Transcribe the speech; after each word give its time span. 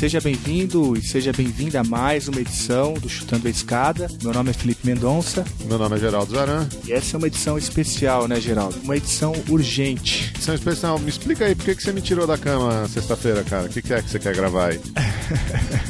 Seja 0.00 0.18
bem-vindo 0.18 0.96
e 0.96 1.02
seja 1.02 1.30
bem-vinda 1.30 1.80
a 1.80 1.84
mais 1.84 2.26
uma 2.26 2.40
edição 2.40 2.94
do 2.94 3.06
Chutando 3.06 3.46
a 3.46 3.50
Escada. 3.50 4.08
Meu 4.22 4.32
nome 4.32 4.48
é 4.48 4.52
Felipe 4.54 4.86
Mendonça. 4.86 5.44
Meu 5.66 5.76
nome 5.76 5.94
é 5.94 5.98
Geraldo 5.98 6.34
Zaran. 6.34 6.66
E 6.86 6.92
essa 6.94 7.14
é 7.14 7.18
uma 7.18 7.26
edição 7.26 7.58
especial, 7.58 8.26
né, 8.26 8.40
Geraldo? 8.40 8.80
Uma 8.82 8.96
edição 8.96 9.34
urgente. 9.50 10.32
Edição 10.34 10.54
especial. 10.54 10.98
Me 10.98 11.10
explica 11.10 11.44
aí, 11.44 11.54
por 11.54 11.66
que, 11.66 11.74
que 11.74 11.82
você 11.82 11.92
me 11.92 12.00
tirou 12.00 12.26
da 12.26 12.38
cama 12.38 12.88
sexta-feira, 12.88 13.44
cara? 13.44 13.66
O 13.66 13.68
que, 13.68 13.82
que 13.82 13.92
é 13.92 14.00
que 14.00 14.08
você 14.08 14.18
quer 14.18 14.34
gravar 14.34 14.70
aí? 14.70 14.80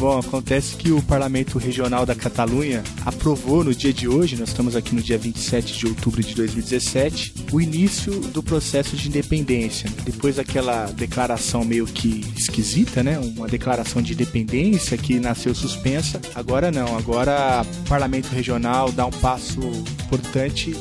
Bom, 0.00 0.18
acontece 0.18 0.76
que 0.76 0.90
o 0.90 1.02
Parlamento 1.02 1.58
Regional 1.58 2.06
da 2.06 2.14
Catalunha 2.14 2.82
aprovou 3.04 3.62
no 3.62 3.74
dia 3.74 3.92
de 3.92 4.08
hoje, 4.08 4.34
nós 4.34 4.48
estamos 4.48 4.74
aqui 4.74 4.94
no 4.94 5.02
dia 5.02 5.18
27 5.18 5.76
de 5.76 5.86
outubro 5.86 6.22
de 6.22 6.34
2017, 6.34 7.34
o 7.52 7.60
início 7.60 8.18
do 8.18 8.42
processo 8.42 8.96
de 8.96 9.08
independência. 9.08 9.90
Depois 10.02 10.36
daquela 10.36 10.86
declaração 10.86 11.66
meio 11.66 11.84
que 11.84 12.24
esquisita, 12.34 13.02
né? 13.02 13.18
Uma 13.18 13.46
declaração 13.46 14.00
de 14.00 14.14
independência 14.14 14.96
que 14.96 15.20
nasceu 15.20 15.54
suspensa. 15.54 16.18
Agora 16.34 16.70
não, 16.70 16.96
agora 16.96 17.62
o 17.84 17.86
Parlamento 17.86 18.28
Regional 18.28 18.90
dá 18.90 19.04
um 19.04 19.10
passo 19.10 19.60
importante 20.06 20.74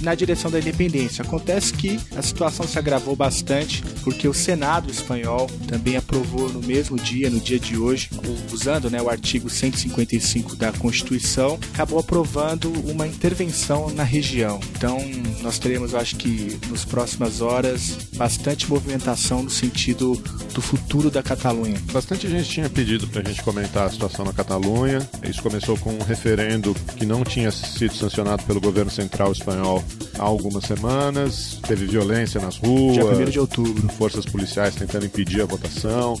na 0.00 0.16
direção 0.16 0.50
da 0.50 0.58
independência. 0.58 1.22
Acontece 1.22 1.72
que 1.72 1.96
a 2.16 2.22
situação 2.22 2.66
se 2.66 2.76
agravou 2.76 3.14
bastante 3.14 3.84
porque 4.02 4.26
o 4.26 4.34
Senado 4.34 4.90
espanhol 4.90 5.48
também 5.68 5.96
aprovou 5.96 6.52
no 6.52 6.60
mesmo 6.60 6.96
dia, 6.96 7.30
no 7.30 7.38
dia 7.38 7.60
de 7.60 7.78
hoje, 7.78 8.10
os 8.52 8.63
usando 8.64 8.88
né, 8.88 9.02
o 9.02 9.10
artigo 9.10 9.50
155 9.50 10.56
da 10.56 10.72
Constituição, 10.72 11.58
acabou 11.74 11.98
aprovando 11.98 12.72
uma 12.88 13.06
intervenção 13.06 13.90
na 13.90 14.02
região. 14.02 14.58
Então, 14.74 14.98
nós 15.42 15.58
teremos, 15.58 15.92
eu 15.92 15.98
acho 15.98 16.16
que 16.16 16.58
nas 16.70 16.82
próximas 16.82 17.42
horas, 17.42 17.98
bastante 18.16 18.66
movimentação 18.70 19.42
no 19.42 19.50
sentido 19.50 20.14
do 20.54 20.62
futuro 20.62 21.10
da 21.10 21.22
Catalunha. 21.22 21.78
Bastante 21.92 22.26
gente 22.26 22.48
tinha 22.48 22.70
pedido 22.70 23.06
para 23.06 23.20
a 23.20 23.24
gente 23.24 23.42
comentar 23.42 23.86
a 23.86 23.90
situação 23.90 24.24
na 24.24 24.32
Catalunha. 24.32 25.06
Isso 25.28 25.42
começou 25.42 25.76
com 25.76 25.90
um 25.90 26.02
referendo 26.02 26.74
que 26.96 27.04
não 27.04 27.22
tinha 27.22 27.50
sido 27.50 27.94
sancionado 27.94 28.44
pelo 28.44 28.62
governo 28.62 28.90
central 28.90 29.30
espanhol 29.30 29.84
há 30.18 30.22
algumas 30.22 30.64
semanas. 30.64 31.58
Teve 31.68 31.84
violência 31.84 32.40
nas 32.40 32.56
ruas. 32.56 32.94
Dia 32.94 33.04
1 33.04 33.24
de 33.26 33.40
outubro. 33.40 33.88
Forças 33.90 34.24
policiais 34.24 34.74
tentando 34.74 35.04
impedir 35.04 35.42
a 35.42 35.44
votação. 35.44 36.18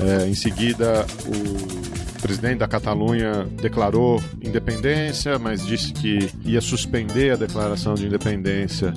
É, 0.00 0.26
em 0.26 0.34
seguida, 0.34 1.04
o 1.26 2.20
presidente 2.22 2.58
da 2.58 2.68
Catalunha 2.68 3.44
declarou 3.60 4.22
independência, 4.40 5.38
mas 5.38 5.64
disse 5.66 5.92
que 5.92 6.30
ia 6.44 6.60
suspender 6.60 7.32
a 7.32 7.36
declaração 7.36 7.94
de 7.94 8.06
independência 8.06 8.94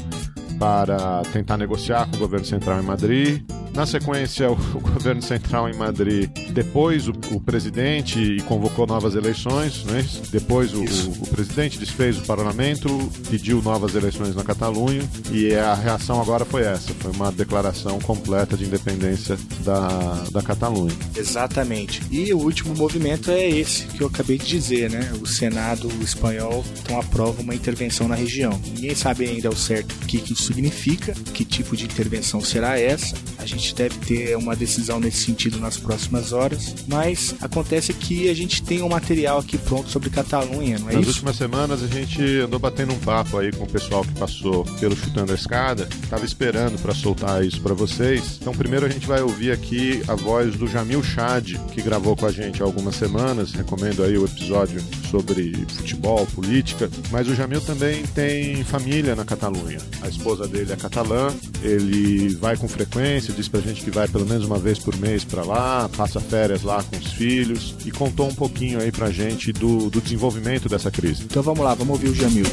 para 0.60 1.22
tentar 1.34 1.58
negociar 1.58 2.10
com 2.10 2.16
o 2.16 2.20
governo 2.20 2.46
central 2.46 2.80
em 2.80 2.84
Madrid. 2.84 3.44
Na 3.76 3.86
sequência, 3.86 4.50
o, 4.50 4.54
o 4.74 4.80
governo 4.80 5.22
central 5.22 5.70
em 5.70 5.76
Madrid, 5.76 6.30
depois 6.52 7.08
o, 7.08 7.12
o, 7.32 7.42
presidente 7.42 8.38
convocou 8.48 8.88
novas 8.88 9.16
eleições, 9.16 9.84
né? 9.84 10.06
depois 10.32 10.74
o, 10.74 10.84
o, 10.84 11.28
presidente 11.28 11.78
desfez 11.78 12.18
o 12.18 12.22
parlamento, 12.22 12.88
pediu 13.30 13.62
novas 13.62 13.94
eleições 13.94 14.34
na 14.34 14.44
Catalunha 14.44 15.04
e 15.30 15.54
a 15.54 15.74
reação 15.74 16.22
agora 16.22 16.46
foi 16.46 16.64
essa, 16.64 16.94
foi 16.94 17.12
uma 17.12 17.32
declaração 17.32 18.00
completa 18.00 18.56
de 18.56 18.64
independência 18.64 19.38
da, 19.66 20.24
da 20.32 20.42
Catalunha. 20.42 20.96
Exatamente. 21.16 22.02
E 22.10 22.34
o 22.34 22.38
último 22.38 22.74
movimento 22.76 23.30
é 23.30 23.50
esse 23.50 23.86
que 23.88 24.02
eu 24.02 24.08
acabei 24.08 24.38
de 24.38 24.46
dizer, 24.46 24.90
né? 24.90 25.12
O 25.22 25.26
Senado 25.26 25.90
espanhol 26.02 26.64
então 26.82 27.00
aprova 27.00 27.42
uma 27.42 27.54
intervenção 27.54 28.08
na 28.08 28.16
região. 28.16 28.60
Ninguém 28.66 28.96
sabe 28.96 29.28
ainda 29.28 29.50
ao 29.50 29.56
certo 29.56 29.92
o 29.92 30.06
que 30.06 30.18
isso 30.18 30.44
significa, 30.44 31.14
que 31.34 31.44
tipo 31.44 31.76
de 31.76 31.84
intervenção 31.84 32.40
será 32.40 32.80
essa. 32.80 33.16
A 33.38 33.46
gente 33.46 33.65
gente 33.66 33.76
deve 33.76 33.98
ter 34.00 34.38
uma 34.38 34.56
decisão 34.56 35.00
nesse 35.00 35.24
sentido 35.24 35.60
nas 35.60 35.78
próximas 35.78 36.32
horas. 36.32 36.76
Mas 36.88 37.36
acontece 37.42 37.94
que 37.94 38.30
a 38.30 38.34
gente 38.34 38.62
tem 38.62 38.82
um 38.82 38.90
material 38.90 39.40
aqui 39.40 39.58
pronto 39.58 39.90
sobre 39.90 40.10
Catalunha, 40.10 40.78
não 40.78 40.90
é 40.90 40.94
nas 40.94 41.02
isso? 41.02 41.08
Nas 41.08 41.08
últimas 41.08 41.36
semanas 41.36 41.84
a 41.84 41.88
gente 41.88 42.22
andou 42.40 42.60
batendo 42.60 42.94
um 42.94 43.00
papo 43.00 43.40
aí 43.40 43.52
com 43.52 43.64
o 43.64 43.68
pessoal 43.68 44.04
que 44.04 44.14
passou 44.14 44.64
pelo 44.80 44.96
Chutando 44.96 45.32
a 45.32 45.36
Escada. 45.36 45.88
Tava 46.10 46.26
esperando 46.26 46.80
para 46.82 46.94
soltar 46.94 47.44
isso 47.44 47.60
para 47.62 47.74
vocês. 47.74 48.38
Então 48.40 48.54
primeiro 48.54 48.86
a 48.86 48.90
gente 48.90 49.08
vai 49.08 49.22
ouvir 49.22 49.52
aqui 49.52 50.02
a 50.08 50.16
voz 50.16 50.56
do 50.56 50.68
Jamil 50.68 51.04
Chad, 51.04 51.56
que 51.74 51.82
gravou 51.82 52.16
com 52.16 52.26
a 52.26 52.32
gente 52.32 52.62
há 52.62 52.66
algumas 52.66 52.96
semanas. 52.96 53.54
Recomendo 53.54 54.04
aí 54.04 54.18
o 54.18 54.26
episódio 54.26 54.82
sobre 55.10 55.54
futebol, 55.70 56.26
política. 56.28 56.90
Mas 57.10 57.28
o 57.28 57.36
Jamil 57.36 57.62
também 57.62 58.04
tem 58.08 58.64
família 58.64 59.16
na 59.16 59.26
Catalunha. 59.26 59.80
A 60.02 60.08
esposa 60.08 60.48
dele 60.48 60.74
é 60.74 60.76
catalã, 60.76 61.34
ele 61.64 62.36
vai 62.36 62.58
com 62.58 62.68
frequência, 62.68 63.34
diz 63.34 63.48
pra 63.56 63.62
gente 63.62 63.84
que 63.84 63.92
vai 63.92 64.08
pelo 64.08 64.26
menos 64.26 64.46
uma 64.46 64.58
vez 64.58 64.78
por 64.80 64.96
mês 64.98 65.24
para 65.24 65.44
lá, 65.44 65.90
passa 65.96 66.20
férias 66.20 66.64
lá 66.64 66.84
com 66.84 66.98
os 66.98 67.14
filhos 67.14 67.76
e 67.86 67.92
contou 67.92 68.28
um 68.28 68.36
pouquinho 68.36 68.82
aí 68.82 68.92
pra 68.92 69.10
gente 69.12 69.54
do, 69.54 69.90
do 69.90 70.02
desenvolvimento 70.02 70.68
dessa 70.68 70.92
crise. 70.92 71.24
Então 71.24 71.42
vamos 71.42 71.64
lá, 71.64 71.74
vamos 71.74 71.94
ouvir 71.94 72.10
o 72.10 72.16
Jamil. 72.16 72.46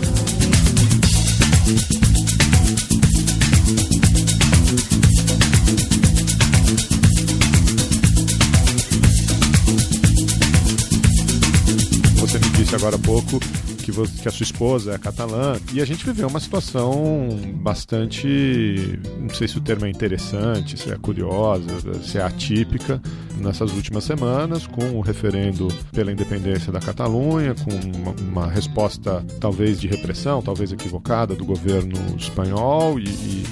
Agora 12.83 12.97
há 12.97 12.99
pouco 12.99 13.39
que, 13.85 13.93
você, 13.93 14.23
que 14.23 14.27
a 14.27 14.31
sua 14.33 14.43
esposa 14.43 14.95
é 14.95 14.99
catalã, 14.99 15.57
e 15.73 15.81
a 15.81 15.85
gente 15.85 16.05
viveu 16.05 16.27
uma 16.27 16.41
situação 16.41 17.29
bastante, 17.55 18.99
não 19.21 19.33
sei 19.33 19.47
se 19.47 19.57
o 19.57 19.61
termo 19.61 19.87
é 19.87 19.89
interessante, 19.89 20.77
se 20.77 20.91
é 20.91 20.97
curiosa, 20.97 21.73
se 22.03 22.19
é 22.19 22.23
atípica, 22.23 23.01
nessas 23.39 23.71
últimas 23.73 24.03
semanas, 24.03 24.67
com 24.67 24.99
o 24.99 25.01
referendo 25.01 25.69
pela 25.93 26.11
independência 26.11 26.73
da 26.73 26.81
Catalunha, 26.81 27.55
com 27.55 27.71
uma, 27.99 28.15
uma 28.21 28.51
resposta 28.51 29.25
talvez 29.39 29.81
de 29.81 29.87
repressão, 29.87 30.43
talvez 30.43 30.73
equivocada 30.73 31.37
do 31.37 31.45
governo 31.45 31.95
espanhol, 32.19 32.99
e, 32.99 33.05
e 33.05 33.45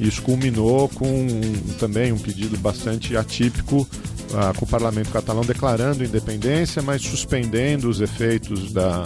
isso 0.00 0.22
culminou 0.22 0.88
com 0.88 1.06
um, 1.06 1.40
também 1.78 2.12
um 2.12 2.18
pedido 2.18 2.56
bastante 2.58 3.14
atípico 3.14 3.86
uh, 4.30 4.58
com 4.58 4.64
o 4.64 4.68
parlamento 4.68 5.10
catalão 5.10 5.42
declarando 5.42 6.04
independência, 6.04 6.82
mas 6.82 7.02
suspendendo 7.02 7.88
os 7.88 8.00
efeitos 8.00 8.72
da, 8.72 9.04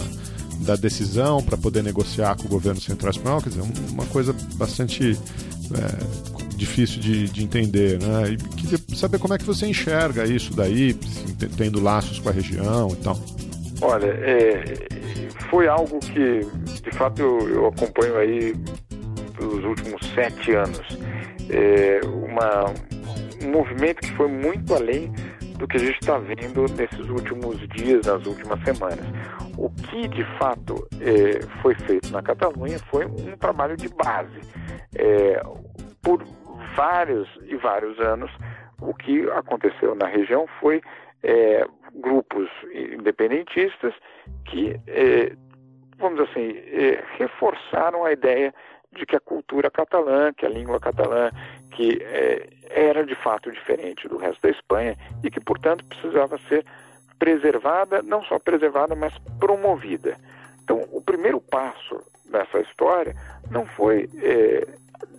da 0.59 0.75
decisão 0.75 1.41
para 1.41 1.57
poder 1.57 1.83
negociar 1.83 2.35
com 2.35 2.45
o 2.45 2.49
governo 2.49 2.81
central 2.81 3.11
espanhol, 3.11 3.41
quer 3.41 3.49
dizer, 3.49 3.63
uma 3.91 4.05
coisa 4.07 4.35
bastante 4.55 5.17
é, 5.73 6.55
difícil 6.55 7.01
de, 7.01 7.29
de, 7.29 7.43
entender, 7.43 7.99
né? 8.01 8.31
E 8.31 8.37
queria 8.37 8.79
saber 8.95 9.19
como 9.19 9.33
é 9.33 9.37
que 9.37 9.43
você 9.43 9.67
enxerga 9.67 10.25
isso 10.25 10.53
daí, 10.53 10.93
tendo 11.57 11.81
laços 11.81 12.19
com 12.19 12.29
a 12.29 12.31
região 12.31 12.89
e 12.91 12.95
tal. 12.97 13.19
Olha, 13.81 14.07
é, 14.07 14.63
foi 15.49 15.67
algo 15.67 15.99
que, 15.99 16.41
de 16.81 16.91
fato, 16.97 17.21
eu, 17.21 17.49
eu, 17.49 17.67
acompanho 17.67 18.17
aí 18.17 18.55
pelos 19.37 19.63
últimos 19.65 20.01
sete 20.13 20.53
anos. 20.53 20.81
É, 21.49 21.99
uma, 22.05 22.73
um 23.45 23.51
movimento 23.51 24.01
que 24.01 24.11
foi 24.13 24.27
muito 24.27 24.73
além 24.73 25.11
do 25.57 25.67
que 25.67 25.77
a 25.77 25.79
gente 25.79 25.99
está 26.01 26.17
vendo 26.17 26.65
nesses 26.75 27.09
últimos 27.09 27.57
dias, 27.69 28.05
nas 28.05 28.25
últimas 28.25 28.61
semanas. 28.63 29.05
O 29.57 29.69
que 29.69 30.07
de 30.07 30.23
fato 30.37 30.87
é, 30.99 31.41
foi 31.61 31.75
feito 31.75 32.11
na 32.11 32.21
Catalunha 32.21 32.77
foi 32.91 33.05
um 33.05 33.37
trabalho 33.37 33.77
de 33.77 33.87
base. 33.89 34.39
É, 34.97 35.41
por 36.03 36.23
vários 36.75 37.29
e 37.45 37.55
vários 37.55 37.99
anos, 37.99 38.29
o 38.81 38.93
que 38.93 39.29
aconteceu 39.31 39.95
na 39.95 40.07
região 40.07 40.45
foi 40.59 40.81
é, 41.23 41.65
grupos 41.95 42.49
independentistas 42.93 43.93
que, 44.45 44.79
vamos 45.97 46.19
dizer 46.19 46.29
assim, 46.29 46.53
reforçaram 47.17 48.03
a 48.03 48.11
ideia 48.11 48.53
de 48.95 49.05
que 49.05 49.15
a 49.15 49.19
cultura 49.19 49.69
catalã, 49.69 50.33
que 50.33 50.45
a 50.45 50.49
língua 50.49 50.79
catalã, 50.79 51.29
que 51.75 52.01
é, 52.01 52.47
era 52.69 53.05
de 53.05 53.15
fato 53.15 53.51
diferente 53.51 54.07
do 54.07 54.17
resto 54.17 54.41
da 54.41 54.49
Espanha 54.49 54.97
e 55.23 55.29
que, 55.29 55.41
portanto, 55.41 55.83
precisava 55.85 56.39
ser 56.47 56.65
preservada, 57.19 58.01
não 58.01 58.23
só 58.23 58.39
preservada, 58.39 58.95
mas 58.95 59.13
promovida. 59.39 60.17
Então, 60.63 60.87
o 60.91 61.01
primeiro 61.01 61.41
passo 61.41 62.01
nessa 62.29 62.59
história 62.61 63.15
não 63.51 63.65
foi 63.65 64.09
é, 64.21 64.67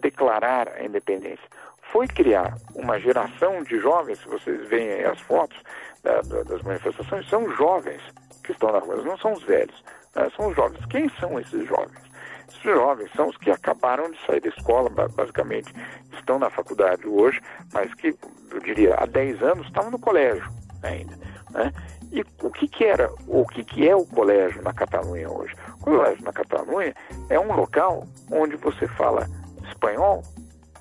declarar 0.01 0.69
a 0.69 0.83
independência, 0.83 1.47
foi 1.93 2.09
criar 2.09 2.57
uma 2.75 2.99
geração 2.99 3.63
de 3.63 3.79
jovens, 3.79 4.19
se 4.19 4.29
vocês 4.29 4.67
veem 4.69 5.05
as 5.05 5.21
fotos 5.21 5.59
da, 6.03 6.23
da, 6.23 6.43
das 6.43 6.63
manifestações, 6.63 7.29
são 7.29 7.49
jovens 7.55 8.03
que 8.43 8.53
estão 8.53 8.73
na 8.73 8.79
rua, 8.79 9.03
não 9.03 9.19
são 9.19 9.35
os 9.35 9.43
velhos, 9.43 9.85
né? 10.15 10.29
são 10.35 10.49
os 10.49 10.57
jovens. 10.57 10.85
Quem 10.87 11.09
são 11.21 11.39
esses 11.39 11.67
jovens? 11.69 12.06
Esses 12.49 12.63
jovens 12.63 13.11
são 13.15 13.29
os 13.29 13.37
que 13.37 13.51
acabaram 13.51 14.11
de 14.11 14.19
sair 14.25 14.41
da 14.41 14.49
escola, 14.49 14.89
basicamente, 14.91 15.73
estão 16.13 16.39
na 16.39 16.51
faculdade 16.51 17.07
hoje, 17.07 17.41
mas 17.73 17.93
que, 17.95 18.17
eu 18.51 18.61
diria, 18.61 18.95
há 18.97 19.07
10 19.07 19.43
anos 19.43 19.67
estavam 19.67 19.91
no 19.91 19.99
colégio 19.99 20.49
ainda. 20.83 21.17
Né? 21.51 21.73
E 22.13 22.25
o 22.43 22.51
que, 22.51 22.69
que 22.69 22.85
era, 22.85 23.13
o 23.27 23.47
que, 23.47 23.65
que 23.65 23.89
é 23.89 23.97
o 23.97 24.07
colégio 24.07 24.63
na 24.63 24.73
Catalunha 24.73 25.31
hoje? 25.31 25.55
O 25.81 25.85
colégio 25.85 26.25
na 26.25 26.33
Catalunha 26.33 26.95
é 27.29 27.39
um 27.39 27.53
local 27.53 28.07
onde 28.31 28.57
você 28.57 28.87
fala 28.89 29.27
espanhol, 29.69 30.23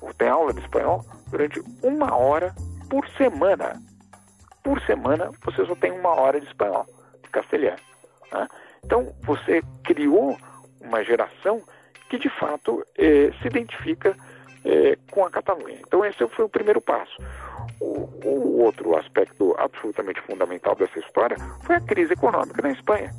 ou 0.00 0.14
tem 0.14 0.28
aula 0.28 0.52
de 0.52 0.60
espanhol, 0.60 1.04
durante 1.28 1.60
uma 1.82 2.14
hora 2.14 2.54
por 2.88 3.08
semana. 3.10 3.80
Por 4.62 4.80
semana 4.82 5.30
você 5.44 5.64
só 5.64 5.74
tem 5.74 5.92
uma 5.92 6.10
hora 6.10 6.40
de 6.40 6.46
espanhol, 6.46 6.86
de 7.22 7.28
castelhano. 7.30 7.78
Né? 8.32 8.48
Então 8.84 9.12
você 9.22 9.62
criou 9.84 10.36
uma 10.86 11.04
geração 11.04 11.62
que 12.08 12.18
de 12.18 12.28
fato 12.28 12.84
eh, 12.96 13.30
se 13.40 13.48
identifica 13.48 14.16
eh, 14.64 14.96
com 15.10 15.24
a 15.24 15.30
Catalunha. 15.30 15.78
Então 15.86 16.04
esse 16.04 16.26
foi 16.28 16.44
o 16.44 16.48
primeiro 16.48 16.80
passo. 16.80 17.16
O, 17.80 18.08
o, 18.24 18.62
outro 18.62 18.96
aspecto 18.96 19.54
absolutamente 19.58 20.20
fundamental 20.22 20.74
dessa 20.74 20.98
história 20.98 21.36
foi 21.64 21.76
a 21.76 21.80
crise 21.80 22.12
econômica 22.12 22.62
na 22.62 22.70
Espanha. 22.70 23.10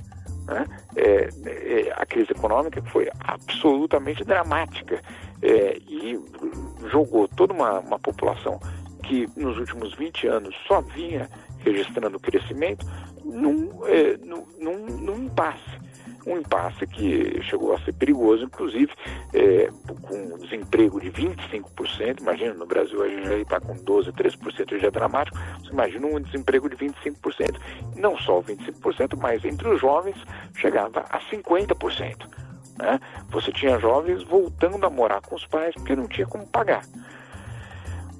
Né? 0.45 0.65
É, 0.95 1.29
é, 1.45 1.93
a 1.95 2.05
crise 2.05 2.31
econômica 2.31 2.81
foi 2.83 3.09
absolutamente 3.19 4.23
dramática 4.23 5.01
é, 5.41 5.77
e 5.87 6.19
jogou 6.89 7.27
toda 7.27 7.53
uma, 7.53 7.79
uma 7.79 7.99
população 7.99 8.59
que 9.03 9.27
nos 9.35 9.57
últimos 9.57 9.93
20 9.95 10.27
anos 10.27 10.55
só 10.65 10.81
vinha 10.81 11.29
registrando 11.59 12.19
crescimento 12.19 12.85
num, 13.23 13.69
num, 14.23 14.47
num, 14.57 14.85
num 14.85 15.23
impasse 15.25 15.76
um 16.27 16.37
impasse 16.37 16.85
que 16.85 17.41
chegou 17.43 17.73
a 17.73 17.79
ser 17.79 17.93
perigoso, 17.93 18.43
inclusive 18.43 18.91
é, 19.33 19.69
com 20.01 20.37
desemprego 20.39 20.99
de 20.99 21.09
25%, 21.09 22.19
imagina, 22.19 22.53
no 22.53 22.65
Brasil 22.65 23.01
a 23.01 23.07
gente 23.07 23.27
já 23.27 23.37
está 23.37 23.59
com 23.61 23.73
12%, 23.75 24.11
13%, 24.11 24.77
já 24.77 24.87
é 24.87 24.91
dramático, 24.91 25.37
você 25.59 25.71
imagina 25.71 26.05
um 26.05 26.19
desemprego 26.19 26.69
de 26.69 26.75
25%. 26.75 27.59
Não 27.95 28.17
só 28.17 28.41
25%, 28.41 29.17
mas 29.17 29.43
entre 29.45 29.67
os 29.69 29.79
jovens 29.79 30.17
chegava 30.55 31.05
a 31.09 31.19
50%. 31.19 32.27
Né? 32.77 32.99
Você 33.29 33.51
tinha 33.51 33.79
jovens 33.79 34.21
voltando 34.23 34.85
a 34.85 34.89
morar 34.89 35.21
com 35.21 35.35
os 35.35 35.45
pais 35.45 35.73
porque 35.75 35.95
não 35.95 36.07
tinha 36.07 36.27
como 36.27 36.45
pagar 36.45 36.83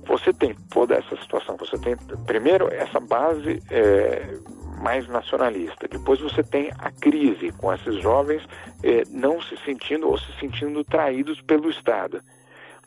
você 0.08 0.32
tem 0.32 0.56
toda 0.70 0.96
essa 0.96 1.18
situação. 1.18 1.58
Você 1.58 1.78
tem, 1.78 1.98
primeiro, 2.26 2.74
essa 2.74 2.98
base 2.98 3.62
é, 3.70 4.38
mais 4.78 5.08
nacionalista. 5.08 5.88
Depois 5.88 6.20
você 6.20 6.44
tem 6.44 6.72
a 6.80 6.92
crise 6.92 7.52
com 7.54 7.74
esses 7.74 7.96
jovens 8.02 8.48
eh, 8.84 9.04
não 9.10 9.42
se 9.42 9.58
sentindo 9.58 10.08
ou 10.08 10.18
se 10.18 10.32
sentindo 10.40 10.84
traídos 10.84 11.42
pelo 11.42 11.70
Estado. 11.70 12.22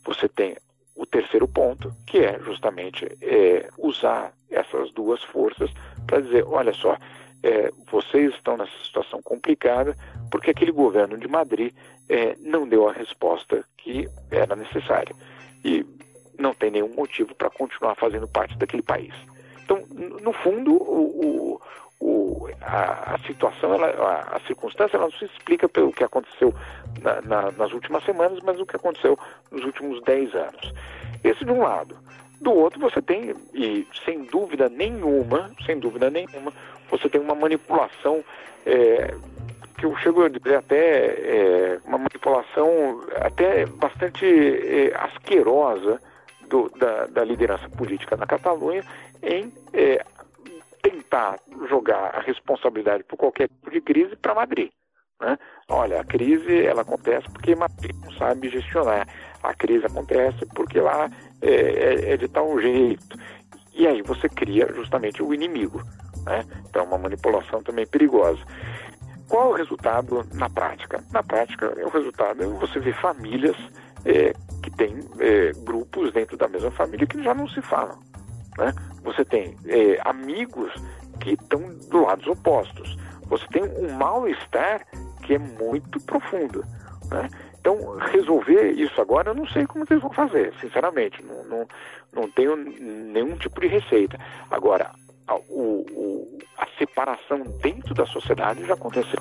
Você 0.05 0.29
tem 0.29 0.57
o 0.95 1.07
terceiro 1.07 1.49
ponto, 1.49 1.93
que 2.07 2.19
é 2.19 2.39
justamente 2.41 3.07
eh, 3.21 3.69
usar 3.79 4.33
essas 4.51 4.93
duas 4.93 5.23
forças 5.23 5.71
para 6.07 6.21
dizer, 6.21 6.45
olha 6.47 6.73
só, 6.73 6.97
eh, 7.43 7.71
vocês 7.91 8.35
estão 8.35 8.57
nessa 8.57 8.77
situação 8.85 9.21
complicada 9.23 9.97
porque 10.31 10.51
aquele 10.51 10.73
governo 10.73 11.19
de 11.19 11.29
Madrid 11.29 11.75
não 12.41 12.69
deu 12.69 12.89
a 12.89 12.93
resposta 12.93 13.65
que 13.79 14.09
era 14.33 14.57
necessária. 14.57 15.15
E 15.65 15.87
não 16.37 16.53
tem 16.53 16.73
nenhum 16.73 16.93
motivo 16.93 17.35
para 17.37 17.49
continuar 17.51 17.95
fazendo 17.95 18.27
parte 18.27 18.59
daquele 18.59 18.83
país. 18.83 19.15
No 20.23 20.33
fundo, 20.33 20.73
o, 20.73 21.61
o, 22.01 22.49
a, 22.63 23.15
a, 23.15 23.19
situação, 23.27 23.75
ela, 23.75 23.89
a, 23.89 24.37
a, 24.37 24.41
circunstância, 24.47 24.97
ela 24.97 25.07
não 25.07 25.13
se 25.13 25.27
explica 25.27 25.69
pelo 25.69 25.93
que 25.93 26.03
aconteceu 26.03 26.55
na, 27.03 27.21
na, 27.23 27.53
nas 27.53 27.73
últimas 27.73 28.05
semanas, 28.05 28.39
mas 28.43 28.59
o 28.59 28.67
que 28.67 28.77
aconteceu 28.77 29.19
nos 29.51 29.65
últimos 29.65 30.03
10 30.03 30.35
anos. 30.35 30.75
Esse 31.23 31.45
de 31.45 31.51
um 31.53 31.61
lado. 31.61 31.97
Do 32.41 32.53
outro, 32.53 32.81
você 32.81 33.03
tem, 33.03 33.35
e 33.53 33.87
sem 34.05 34.25
dúvida 34.25 34.71
nenhuma, 34.71 35.51
sem 35.67 35.79
dúvida 35.79 36.09
nenhuma, 36.09 36.53
você 36.91 37.07
tem 37.09 37.21
uma 37.21 37.35
manipulação 37.35 38.25
é, 38.65 39.15
que 39.77 39.87
eu 39.87 39.97
chego 39.97 40.25
a 40.25 40.29
dizer 40.29 40.57
até 40.57 40.77
é, 40.77 41.81
uma 41.85 41.99
manipulação 41.99 43.03
até 43.17 43.67
bastante 43.67 44.27
é, 44.27 44.95
asquerosa 44.95 46.01
do, 46.49 46.71
da, 46.79 47.07
da, 47.07 47.25
liderança 47.25 47.69
política 47.71 48.17
na 48.17 48.27
Catalunha 48.27 48.85
em 49.23 49.53
é, 49.73 50.05
tentar 50.83 51.39
jogar 51.69 52.15
a 52.15 52.21
responsabilidade 52.21 53.05
por 53.05 53.17
qualquer 53.17 53.49
tipo 53.49 53.71
de 53.71 53.81
crise 53.81 54.17
para 54.17 54.35
Madrid. 54.35 54.71
Né? 55.21 55.39
Olha, 55.69 56.01
a 56.01 56.05
crise 56.05 56.65
ela 56.65 56.83
acontece 56.83 57.29
porque 57.31 57.55
Madrid 57.55 57.95
não 58.03 58.13
sabe 58.13 58.49
gestionar. 58.49 59.07
A 59.43 59.55
crise 59.55 59.87
acontece 59.87 60.47
porque 60.55 60.81
lá 60.81 61.11
é, 61.43 61.51
é, 61.51 62.13
é 62.13 62.17
de 62.17 62.29
tal 62.29 62.61
jeito. 62.61 63.19
E 63.75 63.87
aí 63.87 64.03
você 64.03 64.29
cria 64.29 64.67
justamente 64.75 65.23
o 65.23 65.33
inimigo. 65.33 65.83
Né? 66.25 66.45
Então, 66.69 66.85
uma 66.85 66.99
manipulação 66.99 67.63
também 67.63 67.87
perigosa. 67.87 68.41
Qual 69.29 69.51
o 69.51 69.55
resultado 69.55 70.27
na 70.35 70.51
prática? 70.51 71.05
Na 71.13 71.23
prática, 71.23 71.73
o 71.85 71.89
resultado 71.89 72.43
é 72.43 72.47
você 72.47 72.81
ver 72.81 72.95
famílias 73.01 73.57
é, 74.05 74.33
que 74.63 74.71
têm 74.73 74.99
é, 75.19 75.53
grupos 75.65 76.13
dentro 76.13 76.37
da 76.37 76.49
mesma 76.49 76.71
família 76.73 77.07
que 77.07 77.23
já 77.23 77.33
não 77.33 77.49
se 77.49 77.63
falam. 77.63 77.99
Né? 78.59 78.73
Você 79.03 79.25
tem 79.25 79.57
é, 79.67 80.01
amigos 80.05 80.73
que 81.21 81.33
estão 81.33 81.61
do 81.91 82.03
lados 82.03 82.27
opostos. 82.27 82.97
Você 83.27 83.47
tem 83.49 83.63
um 83.63 83.93
mal-estar 83.93 84.87
que 85.23 85.35
é 85.35 85.39
muito 85.39 86.01
profundo. 86.01 86.65
Né? 87.11 87.29
Então, 87.61 87.97
resolver 87.99 88.73
isso 88.73 89.01
agora, 89.01 89.31
eu 89.31 89.35
não 89.35 89.47
sei 89.49 89.67
como 89.67 89.85
eles 89.89 90.03
vão 90.03 90.13
fazer, 90.13 90.53
sinceramente. 90.61 91.23
Não, 91.23 91.45
não, 91.45 91.69
não 92.13 92.31
tenho 92.31 92.57
nenhum 92.57 93.37
tipo 93.37 93.61
de 93.61 93.67
receita. 93.67 94.19
Agora, 94.51 94.91
a, 95.29 95.35
o, 95.35 95.85
o, 95.91 96.39
a 96.57 96.67
separação 96.79 97.43
dentro 97.61 97.95
da 97.95 98.07
sociedade 98.07 98.65
já 98.67 98.75
aconteceu. 98.75 99.21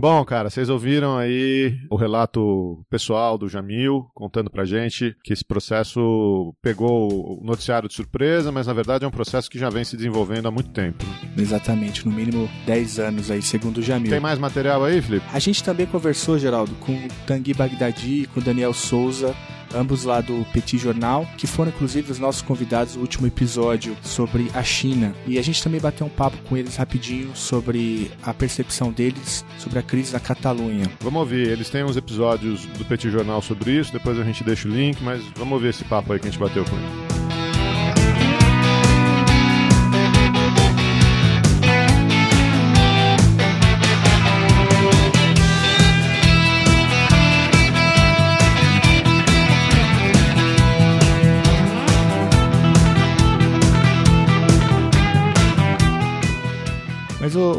Bom, 0.00 0.24
cara, 0.24 0.48
vocês 0.48 0.70
ouviram 0.70 1.18
aí 1.18 1.78
o 1.90 1.94
relato 1.94 2.82
pessoal 2.88 3.36
do 3.36 3.50
Jamil 3.50 4.06
contando 4.14 4.48
pra 4.48 4.64
gente 4.64 5.14
que 5.22 5.30
esse 5.30 5.44
processo 5.44 6.54
pegou 6.62 7.38
o 7.38 7.44
noticiário 7.44 7.86
de 7.86 7.94
surpresa, 7.94 8.50
mas 8.50 8.66
na 8.66 8.72
verdade 8.72 9.04
é 9.04 9.06
um 9.06 9.10
processo 9.10 9.50
que 9.50 9.58
já 9.58 9.68
vem 9.68 9.84
se 9.84 9.98
desenvolvendo 9.98 10.48
há 10.48 10.50
muito 10.50 10.70
tempo. 10.70 11.04
Exatamente, 11.36 12.06
no 12.06 12.12
mínimo 12.12 12.48
10 12.64 12.98
anos 12.98 13.30
aí, 13.30 13.42
segundo 13.42 13.76
o 13.76 13.82
Jamil. 13.82 14.10
Tem 14.10 14.20
mais 14.20 14.38
material 14.38 14.82
aí, 14.82 15.02
Felipe? 15.02 15.26
A 15.34 15.38
gente 15.38 15.62
também 15.62 15.84
conversou, 15.84 16.38
Geraldo, 16.38 16.74
com 16.76 16.92
o 16.92 17.08
Tanguy 17.26 17.52
Bagdadi 17.52 18.22
e 18.22 18.26
com 18.26 18.40
o 18.40 18.42
Daniel 18.42 18.72
Souza 18.72 19.36
ambos 19.74 20.04
lá 20.04 20.20
do 20.20 20.44
Petit 20.52 20.78
Jornal, 20.78 21.26
que 21.36 21.46
foram 21.46 21.70
inclusive 21.70 22.12
os 22.12 22.18
nossos 22.18 22.42
convidados 22.42 22.96
no 22.96 23.02
último 23.02 23.26
episódio 23.26 23.96
sobre 24.02 24.50
a 24.54 24.62
China. 24.62 25.14
E 25.26 25.38
a 25.38 25.42
gente 25.42 25.62
também 25.62 25.80
bateu 25.80 26.06
um 26.06 26.10
papo 26.10 26.36
com 26.48 26.56
eles 26.56 26.76
rapidinho 26.76 27.34
sobre 27.34 28.10
a 28.22 28.32
percepção 28.34 28.90
deles 28.90 29.44
sobre 29.58 29.78
a 29.78 29.82
crise 29.82 30.12
da 30.12 30.20
Catalunha. 30.20 30.90
Vamos 31.00 31.20
ouvir, 31.20 31.48
eles 31.48 31.70
têm 31.70 31.84
uns 31.84 31.96
episódios 31.96 32.64
do 32.66 32.84
Petit 32.84 33.10
Jornal 33.10 33.42
sobre 33.42 33.72
isso, 33.72 33.92
depois 33.92 34.18
a 34.18 34.24
gente 34.24 34.42
deixa 34.44 34.68
o 34.68 34.70
link, 34.70 35.02
mas 35.02 35.22
vamos 35.36 35.54
ouvir 35.54 35.68
esse 35.68 35.84
papo 35.84 36.12
aí 36.12 36.18
que 36.18 36.28
a 36.28 36.30
gente 36.30 36.40
bateu 36.40 36.64
com 36.64 36.76
eles. 36.76 37.19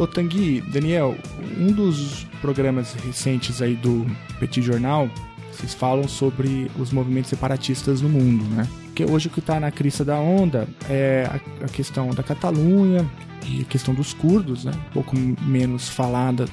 O 0.01 0.07
Tanguy, 0.07 0.61
Daniel, 0.61 1.15
um 1.59 1.71
dos 1.71 2.25
programas 2.41 2.95
recentes 3.05 3.61
aí 3.61 3.75
do 3.75 4.03
Petit 4.39 4.59
Jornal, 4.59 5.07
vocês 5.51 5.75
falam 5.75 6.07
sobre 6.07 6.71
os 6.79 6.91
movimentos 6.91 7.29
separatistas 7.29 8.01
no 8.01 8.09
mundo, 8.09 8.43
né? 8.45 8.67
Porque 8.85 9.05
hoje 9.05 9.27
o 9.27 9.29
que 9.29 9.37
está 9.39 9.59
na 9.59 9.69
crista 9.69 10.03
da 10.03 10.15
onda 10.15 10.67
é 10.89 11.29
a, 11.29 11.65
a 11.65 11.67
questão 11.67 12.09
da 12.09 12.23
Catalunha 12.23 13.07
e 13.47 13.61
a 13.61 13.65
questão 13.65 13.93
dos 13.93 14.11
curdos, 14.11 14.65
né? 14.65 14.71
Um 14.89 14.93
pouco 14.93 15.15
menos 15.43 15.87
falada 15.87 16.45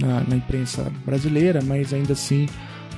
na, 0.00 0.24
na 0.26 0.34
imprensa 0.34 0.90
brasileira, 1.06 1.60
mas 1.62 1.94
ainda 1.94 2.14
assim 2.14 2.48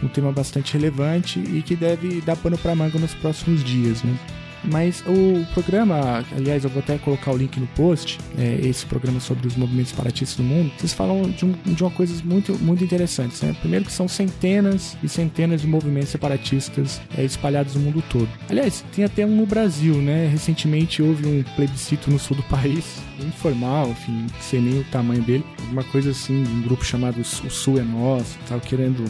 um 0.02 0.08
tema 0.08 0.32
bastante 0.32 0.72
relevante 0.72 1.38
e 1.40 1.60
que 1.60 1.76
deve 1.76 2.22
dar 2.22 2.36
pano 2.36 2.56
para 2.56 2.74
manga 2.74 2.98
nos 2.98 3.12
próximos 3.12 3.62
dias, 3.62 4.02
né? 4.02 4.16
Mas 4.64 5.02
o 5.06 5.44
programa, 5.54 6.24
aliás, 6.36 6.64
eu 6.64 6.70
vou 6.70 6.80
até 6.80 6.98
colocar 6.98 7.32
o 7.32 7.36
link 7.36 7.58
no 7.58 7.66
post, 7.68 8.18
é, 8.38 8.60
esse 8.62 8.84
programa 8.86 9.20
sobre 9.20 9.46
os 9.46 9.56
movimentos 9.56 9.90
separatistas 9.90 10.36
do 10.36 10.42
mundo, 10.42 10.70
vocês 10.76 10.92
falam 10.92 11.22
de, 11.30 11.44
um, 11.44 11.52
de 11.52 11.82
uma 11.82 11.90
coisa 11.90 12.14
muito, 12.24 12.52
muito 12.58 12.84
interessante. 12.84 13.44
Né? 13.44 13.56
Primeiro 13.60 13.84
que 13.84 13.92
são 13.92 14.06
centenas 14.08 14.96
e 15.02 15.08
centenas 15.08 15.62
de 15.62 15.66
movimentos 15.66 16.10
separatistas 16.10 17.00
é, 17.16 17.24
espalhados 17.24 17.74
no 17.74 17.80
mundo 17.80 18.02
todo. 18.10 18.28
Aliás, 18.48 18.84
tem 18.94 19.04
até 19.04 19.24
um 19.24 19.36
no 19.36 19.46
Brasil, 19.46 19.94
né? 19.96 20.28
Recentemente 20.28 21.02
houve 21.02 21.26
um 21.26 21.42
plebiscito 21.56 22.10
no 22.10 22.18
sul 22.18 22.36
do 22.36 22.42
país, 22.44 22.96
informal, 23.20 23.90
enfim, 23.90 24.26
sem 24.40 24.60
nem 24.60 24.80
o 24.80 24.84
tamanho 24.84 25.22
dele, 25.22 25.44
uma 25.70 25.84
coisa 25.84 26.10
assim, 26.10 26.42
um 26.42 26.62
grupo 26.62 26.84
chamado 26.84 27.20
O 27.20 27.24
Sul 27.24 27.78
é 27.78 27.82
Nosso, 27.82 28.38
tal, 28.48 28.60
querendo 28.60 29.04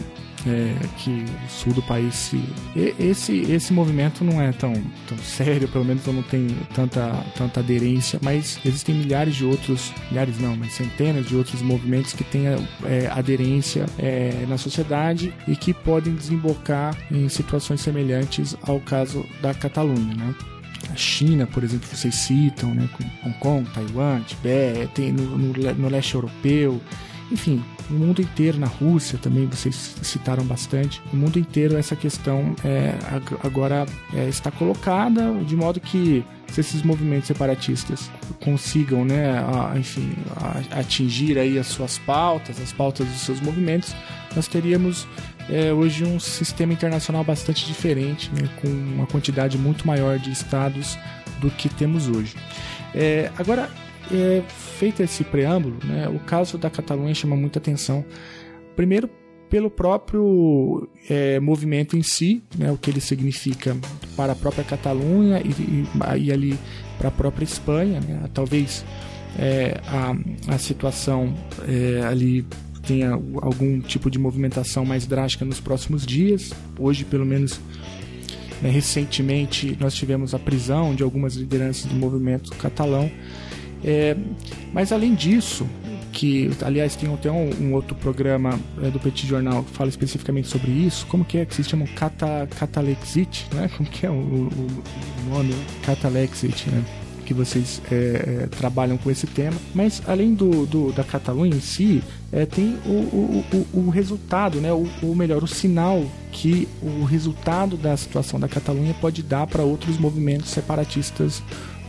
é, 0.46 0.74
que 0.98 1.24
o 1.46 1.50
sul 1.50 1.72
do 1.72 1.82
país 1.82 2.14
se. 2.14 2.42
Esse, 2.98 3.40
esse 3.50 3.72
movimento 3.72 4.24
não 4.24 4.40
é 4.40 4.52
tão, 4.52 4.72
tão 5.08 5.18
sério, 5.18 5.68
pelo 5.68 5.84
menos 5.84 6.06
eu 6.06 6.12
não 6.12 6.22
tenho 6.22 6.54
tanta, 6.74 7.12
tanta 7.36 7.60
aderência, 7.60 8.18
mas 8.22 8.58
existem 8.64 8.94
milhares 8.94 9.36
de 9.36 9.44
outros, 9.44 9.92
milhares 10.10 10.38
não, 10.38 10.56
mas 10.56 10.72
centenas 10.72 11.26
de 11.26 11.36
outros 11.36 11.62
movimentos 11.62 12.12
que 12.12 12.24
têm 12.24 12.46
é, 12.46 13.06
aderência 13.10 13.86
é, 13.98 14.44
na 14.48 14.56
sociedade 14.56 15.32
e 15.46 15.56
que 15.56 15.74
podem 15.74 16.14
desembocar 16.14 16.96
em 17.10 17.28
situações 17.28 17.80
semelhantes 17.80 18.56
ao 18.62 18.80
caso 18.80 19.24
da 19.42 19.52
Catalunha, 19.54 20.14
né? 20.14 20.34
A 20.90 20.96
China, 20.96 21.46
por 21.46 21.62
exemplo, 21.62 21.86
vocês 21.86 22.14
citam, 22.14 22.74
né, 22.74 22.88
Hong 23.24 23.34
Kong, 23.38 23.68
Taiwan, 23.70 24.22
Tibete, 24.22 24.90
tem 24.94 25.12
no, 25.12 25.36
no, 25.36 25.52
no 25.74 25.88
leste 25.88 26.14
europeu, 26.14 26.80
enfim, 27.30 27.62
no 27.88 27.98
mundo 27.98 28.20
inteiro, 28.20 28.58
na 28.58 28.66
Rússia 28.66 29.18
também, 29.18 29.46
vocês 29.46 29.96
citaram 30.02 30.44
bastante, 30.44 31.00
no 31.12 31.20
mundo 31.20 31.38
inteiro 31.38 31.76
essa 31.76 31.94
questão 31.94 32.54
é, 32.64 32.94
agora 33.44 33.86
é, 34.12 34.28
está 34.28 34.50
colocada 34.50 35.32
de 35.44 35.54
modo 35.54 35.80
que 35.80 36.24
se 36.48 36.60
esses 36.60 36.82
movimentos 36.82 37.28
separatistas 37.28 38.10
consigam, 38.42 39.04
né, 39.04 39.38
a, 39.38 39.78
enfim, 39.78 40.12
a, 40.36 40.80
atingir 40.80 41.38
aí 41.38 41.58
as 41.58 41.68
suas 41.68 41.98
pautas, 41.98 42.60
as 42.60 42.72
pautas 42.72 43.06
dos 43.06 43.20
seus 43.20 43.40
movimentos, 43.40 43.94
nós 44.34 44.48
teríamos 44.48 45.06
é, 45.48 45.72
hoje 45.72 46.04
um 46.04 46.18
sistema 46.18 46.72
internacional 46.72 47.22
bastante 47.22 47.66
diferente, 47.66 48.30
né, 48.34 48.48
com 48.60 48.68
uma 48.68 49.06
quantidade 49.06 49.56
muito 49.56 49.86
maior 49.86 50.18
de 50.18 50.32
estados 50.32 50.98
do 51.40 51.50
que 51.50 51.68
temos 51.68 52.08
hoje. 52.08 52.34
É, 52.94 53.30
agora, 53.38 53.70
é, 54.12 54.42
feito 54.48 55.02
esse 55.02 55.24
preâmbulo, 55.24 55.78
né, 55.84 56.08
o 56.08 56.18
caso 56.20 56.58
da 56.58 56.70
Catalunha 56.70 57.14
chama 57.14 57.36
muita 57.36 57.58
atenção. 57.58 58.04
Primeiro, 58.74 59.08
pelo 59.48 59.68
próprio 59.68 60.88
é, 61.08 61.40
movimento 61.40 61.96
em 61.96 62.02
si, 62.02 62.42
né, 62.56 62.70
o 62.70 62.78
que 62.78 62.88
ele 62.88 63.00
significa 63.00 63.76
para 64.16 64.32
a 64.32 64.36
própria 64.36 64.62
Catalunha 64.62 65.40
e, 65.40 65.50
e, 65.50 66.26
e 66.26 66.32
ali 66.32 66.58
para 66.96 67.08
a 67.08 67.10
própria 67.10 67.44
Espanha. 67.44 68.00
Né, 68.00 68.30
talvez 68.32 68.84
é, 69.38 69.80
a, 69.86 70.54
a 70.54 70.58
situação 70.58 71.34
é, 71.66 72.02
ali 72.06 72.46
tenha 72.86 73.10
algum 73.10 73.80
tipo 73.80 74.10
de 74.10 74.18
movimentação 74.18 74.84
mais 74.84 75.06
drástica 75.06 75.44
nos 75.44 75.60
próximos 75.60 76.06
dias. 76.06 76.52
Hoje, 76.78 77.04
pelo 77.04 77.26
menos, 77.26 77.60
né, 78.62 78.70
recentemente, 78.70 79.76
nós 79.80 79.94
tivemos 79.94 80.32
a 80.32 80.38
prisão 80.38 80.94
de 80.94 81.02
algumas 81.02 81.34
lideranças 81.34 81.86
do 81.86 81.96
movimento 81.96 82.50
catalão 82.56 83.10
é, 83.84 84.16
mas 84.72 84.92
além 84.92 85.14
disso, 85.14 85.66
que 86.12 86.50
aliás 86.62 86.96
tem 86.96 87.12
até 87.12 87.30
um, 87.30 87.50
um 87.60 87.74
outro 87.74 87.94
programa 87.94 88.58
é, 88.82 88.90
do 88.90 88.98
Petit 88.98 89.26
Jornal 89.26 89.62
que 89.64 89.70
fala 89.70 89.88
especificamente 89.88 90.48
sobre 90.48 90.70
isso, 90.70 91.06
como 91.06 91.24
que 91.24 91.38
é 91.38 91.44
que 91.44 91.54
se 91.54 91.64
chama 91.64 91.86
Cata, 91.86 92.48
Catalexit, 92.58 93.46
né? 93.54 93.70
Como 93.76 93.88
que 93.88 94.04
é 94.06 94.10
o, 94.10 94.14
o, 94.14 94.48
o 94.48 95.30
nome? 95.30 95.54
Catalexit, 95.82 96.68
né? 96.70 96.84
que 97.30 97.34
vocês 97.34 97.80
é, 97.92 97.94
é, 98.42 98.46
trabalham 98.48 98.98
com 98.98 99.08
esse 99.08 99.24
tema. 99.24 99.56
Mas 99.72 100.02
além 100.04 100.34
do, 100.34 100.66
do 100.66 100.92
da 100.92 101.04
Catalunha 101.04 101.54
em 101.54 101.60
si, 101.60 102.02
é, 102.32 102.44
tem 102.44 102.76
o, 102.84 102.90
o, 102.90 103.44
o, 103.52 103.80
o, 103.86 103.88
resultado, 103.88 104.60
né? 104.60 104.72
O, 104.72 104.88
o, 105.00 105.14
melhor, 105.14 105.44
o 105.44 105.46
sinal 105.46 106.04
que 106.32 106.66
o 106.82 107.04
resultado 107.04 107.76
da 107.76 107.96
situação 107.96 108.40
da 108.40 108.48
Catalunha 108.48 108.92
pode 109.00 109.22
dar 109.22 109.46
para 109.46 109.62
outros 109.62 109.96
movimentos 109.96 110.50
separatistas 110.50 111.40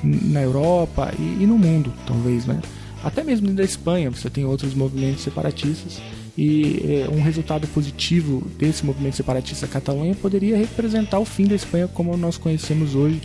na 0.03 0.41
Europa 0.41 1.13
e, 1.17 1.43
e, 1.43 1.47
no 1.47 1.57
mundo, 1.57 1.93
talvez, 2.05 2.45
né? 2.45 2.59
Até 3.03 3.23
mesmo 3.23 3.51
na 3.51 3.63
Espanha 3.63 4.11
você 4.11 4.29
tem 4.29 4.45
outros 4.45 4.73
movimentos 4.73 5.23
separatistas 5.23 5.99
e 6.37 7.03
é, 7.03 7.09
um 7.09 7.21
resultado 7.21 7.67
positivo 7.67 8.47
desse 8.57 8.85
movimento 8.85 9.15
separatista 9.15 9.65
da 9.67 9.73
Catalunha 9.73 10.15
poderia 10.15 10.55
representar 10.57 11.19
o 11.19 11.25
fim 11.25 11.45
da 11.45 11.55
Espanha 11.55 11.87
como 11.87 12.15
nós 12.15 12.37
conhecemos 12.37 12.95
hoje, 12.95 13.21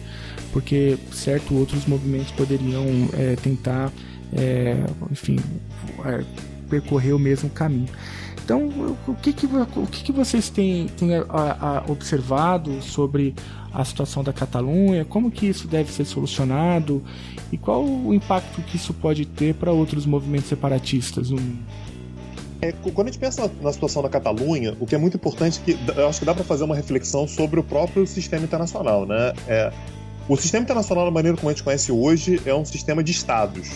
porque 0.52 0.97
certo 1.12 1.54
outros 1.54 1.87
movimentos 1.87 2.33
poderiam 2.33 2.85
é, 3.12 3.37
tentar, 3.37 3.92
é, 4.33 4.76
enfim, 5.11 5.38
percorrer 6.68 7.14
o 7.14 7.18
mesmo 7.18 7.49
caminho. 7.50 7.88
Então, 8.46 8.68
o 9.08 9.14
que, 9.16 9.32
que, 9.32 9.44
o 9.44 9.86
que, 9.88 10.04
que 10.04 10.12
vocês 10.12 10.48
têm, 10.48 10.86
têm 10.86 11.16
a, 11.16 11.24
a, 11.28 11.90
observado 11.90 12.80
sobre 12.80 13.34
a 13.74 13.84
situação 13.84 14.22
da 14.22 14.32
Catalunha? 14.32 15.04
Como 15.04 15.32
que 15.32 15.46
isso 15.46 15.66
deve 15.66 15.90
ser 15.90 16.04
solucionado? 16.04 17.02
E 17.50 17.58
qual 17.58 17.84
o 17.84 18.14
impacto 18.14 18.62
que 18.62 18.76
isso 18.76 18.94
pode 18.94 19.26
ter 19.26 19.52
para 19.56 19.72
outros 19.72 20.06
movimentos 20.06 20.48
separatistas 20.48 21.30
no 21.30 21.40
mundo? 21.40 21.58
É, 22.62 22.70
quando 22.70 23.08
a 23.08 23.10
gente 23.10 23.18
pensa 23.18 23.50
na, 23.60 23.72
situação 23.72 24.00
da 24.00 24.08
Catalunha, 24.08 24.76
o 24.78 24.86
que 24.86 24.94
é 24.94 24.98
muito 24.98 25.16
importante 25.16 25.60
é 25.66 25.72
que 25.74 25.98
eu 25.98 26.08
acho 26.08 26.20
que 26.20 26.24
dá 26.24 26.32
para 26.32 26.44
fazer 26.44 26.62
uma 26.62 26.76
reflexão 26.76 27.26
sobre 27.26 27.58
o 27.58 27.64
próprio 27.64 28.06
sistema 28.06 28.44
internacional, 28.44 29.04
né? 29.04 29.32
É, 29.48 29.72
o 30.28 30.36
sistema 30.36 30.62
internacional, 30.62 31.04
da 31.04 31.10
maneira 31.10 31.36
como 31.36 31.50
a 31.50 31.52
gente 31.52 31.64
conhece 31.64 31.90
hoje, 31.90 32.40
é 32.46 32.54
um 32.54 32.64
sistema 32.64 33.02
de 33.02 33.10
estados. 33.10 33.70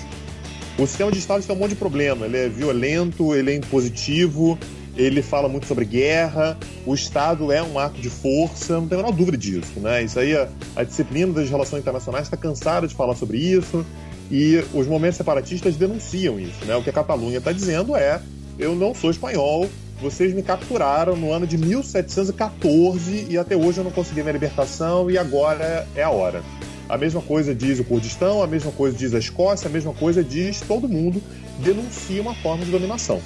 O 0.80 0.86
sistema 0.86 1.12
de 1.12 1.18
Estados 1.18 1.44
tem 1.44 1.54
um 1.54 1.58
monte 1.58 1.70
de 1.70 1.76
problema. 1.76 2.24
Ele 2.24 2.38
é 2.38 2.48
violento, 2.48 3.34
ele 3.34 3.50
é 3.50 3.54
impositivo, 3.56 4.58
ele 4.96 5.20
fala 5.20 5.46
muito 5.46 5.66
sobre 5.66 5.84
guerra. 5.84 6.56
O 6.86 6.94
Estado 6.94 7.52
é 7.52 7.62
um 7.62 7.78
ato 7.78 8.00
de 8.00 8.08
força, 8.08 8.80
não 8.80 8.88
tem 8.88 8.98
a 8.98 9.02
menor 9.02 9.14
dúvida 9.14 9.36
disso. 9.36 9.78
Né? 9.78 10.04
Isso 10.04 10.18
aí, 10.18 10.34
a, 10.34 10.48
a 10.74 10.82
disciplina 10.82 11.34
das 11.34 11.50
relações 11.50 11.80
internacionais 11.80 12.28
está 12.28 12.36
cansada 12.38 12.88
de 12.88 12.94
falar 12.94 13.14
sobre 13.14 13.36
isso. 13.36 13.84
E 14.30 14.64
os 14.72 14.86
movimentos 14.86 15.18
separatistas 15.18 15.76
denunciam 15.76 16.40
isso. 16.40 16.64
Né? 16.64 16.74
O 16.74 16.82
que 16.82 16.88
a 16.88 16.94
Catalunha 16.94 17.36
está 17.36 17.52
dizendo 17.52 17.94
é: 17.94 18.18
eu 18.58 18.74
não 18.74 18.94
sou 18.94 19.10
espanhol, 19.10 19.68
vocês 20.00 20.32
me 20.32 20.42
capturaram 20.42 21.14
no 21.14 21.30
ano 21.30 21.46
de 21.46 21.58
1714 21.58 23.26
e 23.28 23.36
até 23.36 23.54
hoje 23.54 23.76
eu 23.76 23.84
não 23.84 23.90
consegui 23.90 24.22
minha 24.22 24.32
libertação 24.32 25.10
e 25.10 25.18
agora 25.18 25.86
é 25.94 26.02
a 26.02 26.08
hora. 26.08 26.42
A 26.90 26.98
mesma 26.98 27.22
coisa 27.22 27.54
diz 27.54 27.78
o 27.78 27.84
Kurdistão, 27.84 28.42
a 28.42 28.48
mesma 28.48 28.72
coisa 28.72 28.96
diz 28.98 29.14
a 29.14 29.18
Escócia, 29.20 29.68
a 29.68 29.70
mesma 29.70 29.94
coisa 29.94 30.24
diz 30.24 30.60
todo 30.60 30.88
mundo 30.88 31.22
denuncia 31.60 32.20
uma 32.20 32.34
forma 32.34 32.64
de 32.64 32.70
dominação. 32.72 33.20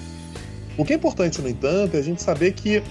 O 0.76 0.85
que 0.85 0.92
é 0.92 0.97
importante, 0.97 1.40
no 1.40 1.49
entanto, 1.49 1.97
é 1.97 1.99
a 1.99 2.02
gente 2.02 2.23
saber 2.23 2.52
que 2.52 2.83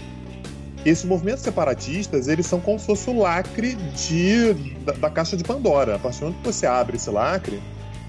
esses 0.84 1.06
movimentos 1.06 1.44
separatistas, 1.44 2.28
eles 2.28 2.48
são 2.48 2.60
como 2.60 2.80
se 2.80 2.88
fosse 2.88 3.08
o 3.08 3.20
lacre 3.20 3.76
de, 3.76 4.54
da, 4.84 4.94
da, 4.94 5.10
caixa 5.12 5.38
de 5.38 5.44
Pandora. 5.44 5.96
A 5.96 6.00
partir 6.00 6.22
do 6.22 6.26
momento 6.26 6.42
que 6.42 6.52
você 6.52 6.66
abre 6.66 6.98
esse 6.98 7.10
lacre, 7.12 7.62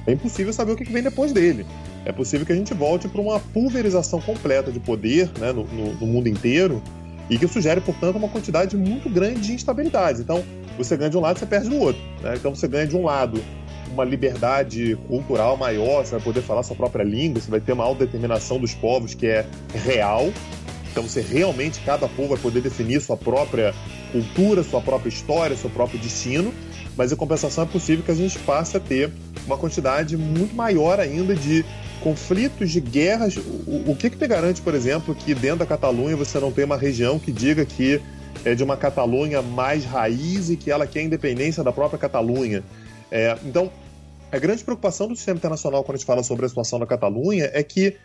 é 0.06 0.12
impossível 0.12 0.52
saber 0.52 0.73
o 0.73 0.76
que 0.76 0.90
vem 0.90 1.02
depois 1.02 1.33
dele. 1.33 1.66
É 2.06 2.12
possível 2.12 2.47
que 2.47 2.52
a 2.52 2.56
gente 2.56 2.73
volte 2.73 3.09
para 3.09 3.21
uma 3.21 3.38
pulverização 3.40 4.23
completa 4.23 4.73
de 4.73 4.80
poder 4.80 5.30
né, 5.38 5.52
no, 5.52 5.64
no, 5.64 5.92
no 5.94 6.06
mundo 6.06 6.28
inteiro 6.28 6.83
e 7.28 7.38
que 7.38 7.49
sugere, 7.49 7.81
portanto, 7.81 8.16
uma 8.16 8.28
quantidade 8.28 8.76
muito 8.76 9.09
grande 9.09 9.40
de 9.40 9.52
instabilidades. 9.52 10.21
Então, 10.21 10.45
você 10.76 10.97
ganha 10.97 11.11
de 11.11 11.16
um 11.16 11.21
lado, 11.21 11.38
você 11.38 11.47
perde 11.47 11.69
do 11.69 11.78
outro. 11.78 12.02
Né? 12.23 12.35
Então, 12.37 12.54
você 12.54 12.69
ganha 12.69 12.87
de 12.87 12.97
um 12.97 13.04
lado 13.04 13.43
uma 13.90 14.04
liberdade 14.04 14.97
cultural 15.07 15.57
maior, 15.57 16.04
você 16.04 16.12
vai 16.12 16.21
poder 16.21 16.43
falar 16.43 16.64
sua 16.64 16.75
própria 16.75 17.04
língua, 17.04 17.40
você 17.40 17.50
vai 17.50 17.61
ter 17.61 17.73
uma 17.73 17.85
autodeterminação 17.85 18.59
dos 18.59 18.75
povos 18.75 19.14
que 19.14 19.26
é 19.26 19.47
real. 19.73 20.33
Então, 20.90 21.02
você 21.02 21.21
realmente, 21.21 21.81
cada 21.81 22.09
povo 22.09 22.31
vai 22.31 22.38
poder 22.38 22.61
definir 22.61 23.00
sua 23.00 23.16
própria 23.16 23.75
cultura, 24.12 24.62
sua 24.62 24.81
própria 24.81 25.09
história, 25.09 25.57
seu 25.57 25.71
próprio 25.71 25.99
destino. 25.99 26.52
Mas, 26.97 27.11
em 27.11 27.16
compensação, 27.16 27.64
é 27.64 27.66
possível 27.66 28.04
que 28.04 28.11
a 28.11 28.14
gente 28.14 28.38
passe 28.40 28.76
a 28.76 28.81
ter 28.81 29.11
uma 29.46 29.56
quantidade 29.56 30.16
muito 30.16 30.54
maior 30.54 31.00
ainda 31.00 31.34
de 31.34 31.64
conflitos, 32.00 32.70
de 32.70 32.80
guerras. 32.80 33.36
O, 33.36 33.92
o 33.92 33.96
que, 33.96 34.10
que 34.10 34.16
te 34.16 34.26
garante, 34.26 34.60
por 34.60 34.74
exemplo, 34.74 35.14
que 35.14 35.34
dentro 35.34 35.58
da 35.58 35.66
Catalunha 35.66 36.16
você 36.16 36.38
não 36.38 36.52
tem 36.52 36.64
uma 36.64 36.76
região 36.76 37.18
que 37.18 37.32
diga 37.32 37.64
que 37.64 38.00
é 38.44 38.54
de 38.54 38.62
uma 38.62 38.76
Catalunha 38.76 39.40
mais 39.40 39.84
raiz 39.84 40.50
e 40.50 40.56
que 40.56 40.70
ela 40.70 40.86
quer 40.86 41.00
a 41.00 41.02
independência 41.04 41.62
da 41.62 41.72
própria 41.72 41.98
Catalunha? 41.98 42.62
É, 43.10 43.36
então, 43.44 43.70
a 44.30 44.38
grande 44.38 44.64
preocupação 44.64 45.08
do 45.08 45.16
sistema 45.16 45.38
internacional 45.38 45.84
quando 45.84 45.94
a 45.94 45.98
gente 45.98 46.06
fala 46.06 46.22
sobre 46.22 46.44
a 46.44 46.48
situação 46.48 46.78
da 46.78 46.86
Catalunha 46.86 47.50
é 47.52 47.62
que 47.62 47.96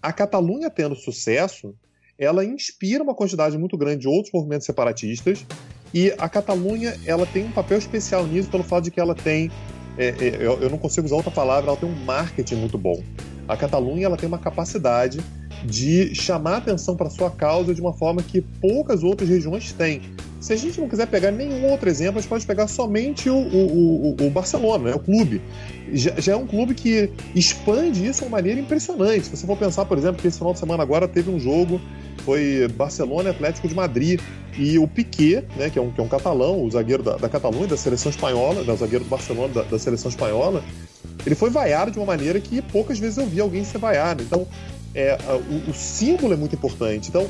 a 0.00 0.12
Catalunha 0.12 0.70
tendo 0.70 0.94
sucesso, 0.94 1.74
ela 2.18 2.44
inspira 2.44 3.02
uma 3.02 3.14
quantidade 3.14 3.58
muito 3.58 3.76
grande 3.76 4.02
de 4.02 4.08
outros 4.08 4.32
movimentos 4.32 4.66
separatistas 4.66 5.44
e 5.92 6.12
a 6.18 6.28
Catalunha 6.28 6.98
ela 7.04 7.26
tem 7.26 7.44
um 7.44 7.52
papel 7.52 7.78
especial 7.78 8.26
nisso 8.26 8.48
pelo 8.48 8.62
fato 8.62 8.84
de 8.84 8.90
que 8.90 9.00
ela 9.00 9.14
tem 9.14 9.50
é, 9.98 10.08
é, 10.08 10.36
eu, 10.40 10.60
eu, 10.60 10.70
não 10.70 10.78
consigo 10.78 11.06
usar 11.06 11.16
outra 11.16 11.30
palavra, 11.30 11.70
ela 11.70 11.76
tem 11.76 11.88
um 11.88 12.04
marketing 12.04 12.56
muito 12.56 12.78
bom. 12.78 13.02
A 13.46 13.56
Catalunha 13.56 14.06
ela 14.06 14.16
tem 14.16 14.28
uma 14.28 14.38
capacidade 14.38 15.20
de 15.64 16.14
chamar 16.14 16.58
atenção 16.58 16.96
para 16.96 17.10
sua 17.10 17.30
causa 17.30 17.74
de 17.74 17.80
uma 17.80 17.92
forma 17.92 18.22
que 18.22 18.40
poucas 18.40 19.02
outras 19.02 19.28
regiões 19.28 19.72
têm. 19.72 20.02
Se 20.40 20.52
a 20.52 20.56
gente 20.56 20.80
não 20.80 20.88
quiser 20.88 21.06
pegar 21.06 21.30
nenhum 21.30 21.70
outro 21.70 21.88
exemplo, 21.88 22.18
a 22.18 22.20
gente 22.20 22.28
pode 22.28 22.46
pegar 22.46 22.66
somente 22.66 23.30
o, 23.30 23.36
o, 23.36 24.16
o, 24.20 24.26
o 24.26 24.30
Barcelona, 24.30 24.90
né, 24.90 24.96
o 24.96 24.98
clube. 24.98 25.40
Já, 25.92 26.18
já, 26.18 26.32
é 26.32 26.36
um 26.36 26.46
clube 26.46 26.74
que 26.74 27.10
expande 27.34 28.06
isso 28.06 28.20
de 28.20 28.24
uma 28.26 28.36
maneira 28.36 28.58
impressionante. 28.58 29.26
Se 29.26 29.36
você 29.36 29.46
for 29.46 29.56
pensar, 29.56 29.84
por 29.84 29.98
exemplo, 29.98 30.20
que 30.20 30.28
esse 30.28 30.38
final 30.38 30.52
de 30.52 30.58
semana 30.58 30.82
agora 30.82 31.06
teve 31.06 31.30
um 31.30 31.38
jogo, 31.38 31.80
foi 32.24 32.68
Barcelona 32.74 33.30
Atlético 33.30 33.68
de 33.68 33.74
Madrid. 33.74 34.20
E 34.58 34.78
o 34.78 34.86
Piquet, 34.86 35.44
né, 35.56 35.70
que, 35.70 35.78
é 35.78 35.82
um, 35.82 35.90
que 35.90 36.00
é 36.00 36.04
um 36.04 36.08
catalão, 36.08 36.62
o 36.62 36.70
zagueiro 36.70 37.02
da, 37.02 37.16
da 37.16 37.28
Catalunha, 37.28 37.66
da 37.66 37.76
seleção 37.76 38.10
espanhola, 38.10 38.62
né, 38.62 38.72
o 38.72 38.76
zagueiro 38.76 39.04
do 39.04 39.08
Barcelona 39.08 39.52
da, 39.52 39.62
da 39.62 39.78
seleção 39.78 40.10
espanhola, 40.10 40.62
ele 41.24 41.34
foi 41.34 41.48
vaiado 41.48 41.90
de 41.90 41.98
uma 41.98 42.06
maneira 42.06 42.38
que 42.38 42.60
poucas 42.60 42.98
vezes 42.98 43.16
eu 43.16 43.26
vi 43.26 43.40
alguém 43.40 43.64
ser 43.64 43.78
vaiado. 43.78 44.22
Então, 44.22 44.46
é, 44.94 45.16
o, 45.50 45.70
o 45.70 45.74
símbolo 45.74 46.34
é 46.34 46.36
muito 46.36 46.54
importante. 46.54 47.08
Então, 47.08 47.26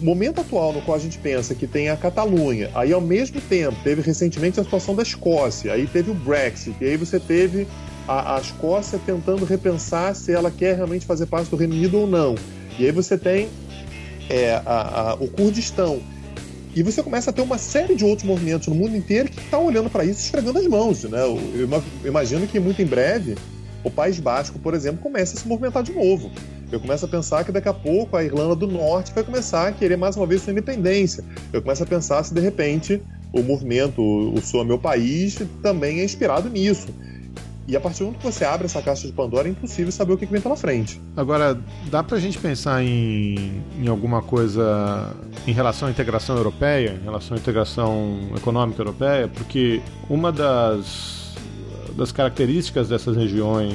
momento 0.00 0.40
atual 0.40 0.72
no 0.72 0.80
qual 0.82 0.96
a 0.96 1.00
gente 1.00 1.18
pensa 1.18 1.54
que 1.54 1.66
tem 1.66 1.90
a 1.90 1.96
Catalunha, 1.96 2.70
aí 2.74 2.92
ao 2.92 3.00
mesmo 3.00 3.40
tempo 3.40 3.76
teve 3.82 4.00
recentemente 4.00 4.58
a 4.58 4.64
situação 4.64 4.94
da 4.94 5.02
Escócia, 5.02 5.72
aí 5.72 5.86
teve 5.86 6.10
o 6.10 6.14
Brexit, 6.14 6.74
e 6.80 6.86
aí 6.86 6.96
você 6.96 7.20
teve 7.20 7.66
a, 8.10 8.36
a 8.36 8.40
Escócia 8.40 8.98
tentando 9.06 9.44
repensar 9.44 10.16
se 10.16 10.32
ela 10.32 10.50
quer 10.50 10.74
realmente 10.74 11.06
fazer 11.06 11.26
parte 11.26 11.48
do 11.48 11.56
Reino 11.56 11.74
Unido 11.74 12.00
ou 12.00 12.06
não. 12.08 12.34
E 12.76 12.84
aí 12.84 12.90
você 12.90 13.16
tem 13.16 13.48
é, 14.28 14.60
a, 14.66 15.12
a, 15.12 15.14
o 15.14 15.28
Kurdistão. 15.28 16.00
E 16.74 16.82
você 16.82 17.04
começa 17.04 17.30
a 17.30 17.32
ter 17.32 17.40
uma 17.40 17.56
série 17.56 17.94
de 17.94 18.04
outros 18.04 18.26
movimentos 18.26 18.66
no 18.66 18.74
mundo 18.74 18.96
inteiro 18.96 19.30
que 19.30 19.38
estão 19.38 19.60
tá 19.60 19.66
olhando 19.66 19.88
para 19.88 20.04
isso 20.04 20.20
esfregando 20.20 20.58
as 20.58 20.66
mãos. 20.66 21.04
Né? 21.04 21.20
Eu, 21.22 21.68
imagino 22.04 22.48
que 22.48 22.58
muito 22.58 22.82
em 22.82 22.86
breve 22.86 23.36
o 23.84 23.90
País 23.90 24.18
Basco, 24.18 24.58
por 24.58 24.74
exemplo, 24.74 25.00
comece 25.00 25.36
a 25.36 25.40
se 25.40 25.46
movimentar 25.46 25.84
de 25.84 25.92
novo. 25.92 26.32
Eu 26.70 26.80
começo 26.80 27.04
a 27.04 27.08
pensar 27.08 27.44
que 27.44 27.52
daqui 27.52 27.68
a 27.68 27.74
pouco 27.74 28.16
a 28.16 28.24
Irlanda 28.24 28.56
do 28.56 28.66
Norte 28.66 29.12
vai 29.14 29.22
começar 29.22 29.68
a 29.68 29.72
querer 29.72 29.96
mais 29.96 30.16
uma 30.16 30.26
vez 30.26 30.42
sua 30.42 30.52
independência. 30.52 31.24
Eu 31.52 31.62
começo 31.62 31.82
a 31.82 31.86
pensar 31.86 32.24
se 32.24 32.34
de 32.34 32.40
repente 32.40 33.00
o 33.32 33.40
movimento 33.40 34.02
O 34.02 34.40
Sou 34.42 34.64
Meu 34.64 34.78
País 34.78 35.38
também 35.62 36.00
é 36.00 36.04
inspirado 36.04 36.48
nisso. 36.48 36.88
E 37.70 37.76
a 37.76 37.80
partir 37.80 38.00
do 38.00 38.06
momento 38.06 38.18
que 38.18 38.26
você 38.26 38.44
abre 38.44 38.66
essa 38.66 38.82
caixa 38.82 39.06
de 39.06 39.12
Pandora, 39.12 39.46
é 39.46 39.52
impossível 39.52 39.92
saber 39.92 40.14
o 40.14 40.18
que 40.18 40.26
vem 40.26 40.40
pela 40.40 40.56
frente. 40.56 41.00
Agora, 41.16 41.56
dá 41.88 42.02
pra 42.02 42.18
gente 42.18 42.36
pensar 42.36 42.82
em, 42.82 43.62
em 43.80 43.86
alguma 43.86 44.20
coisa 44.20 45.14
em 45.46 45.52
relação 45.52 45.86
à 45.86 45.90
integração 45.92 46.36
europeia, 46.36 46.98
em 47.00 47.04
relação 47.04 47.36
à 47.36 47.40
integração 47.40 48.32
econômica 48.36 48.82
europeia? 48.82 49.28
Porque 49.28 49.80
uma 50.08 50.32
das, 50.32 51.32
das 51.96 52.10
características 52.10 52.88
dessas 52.88 53.16
regiões 53.16 53.72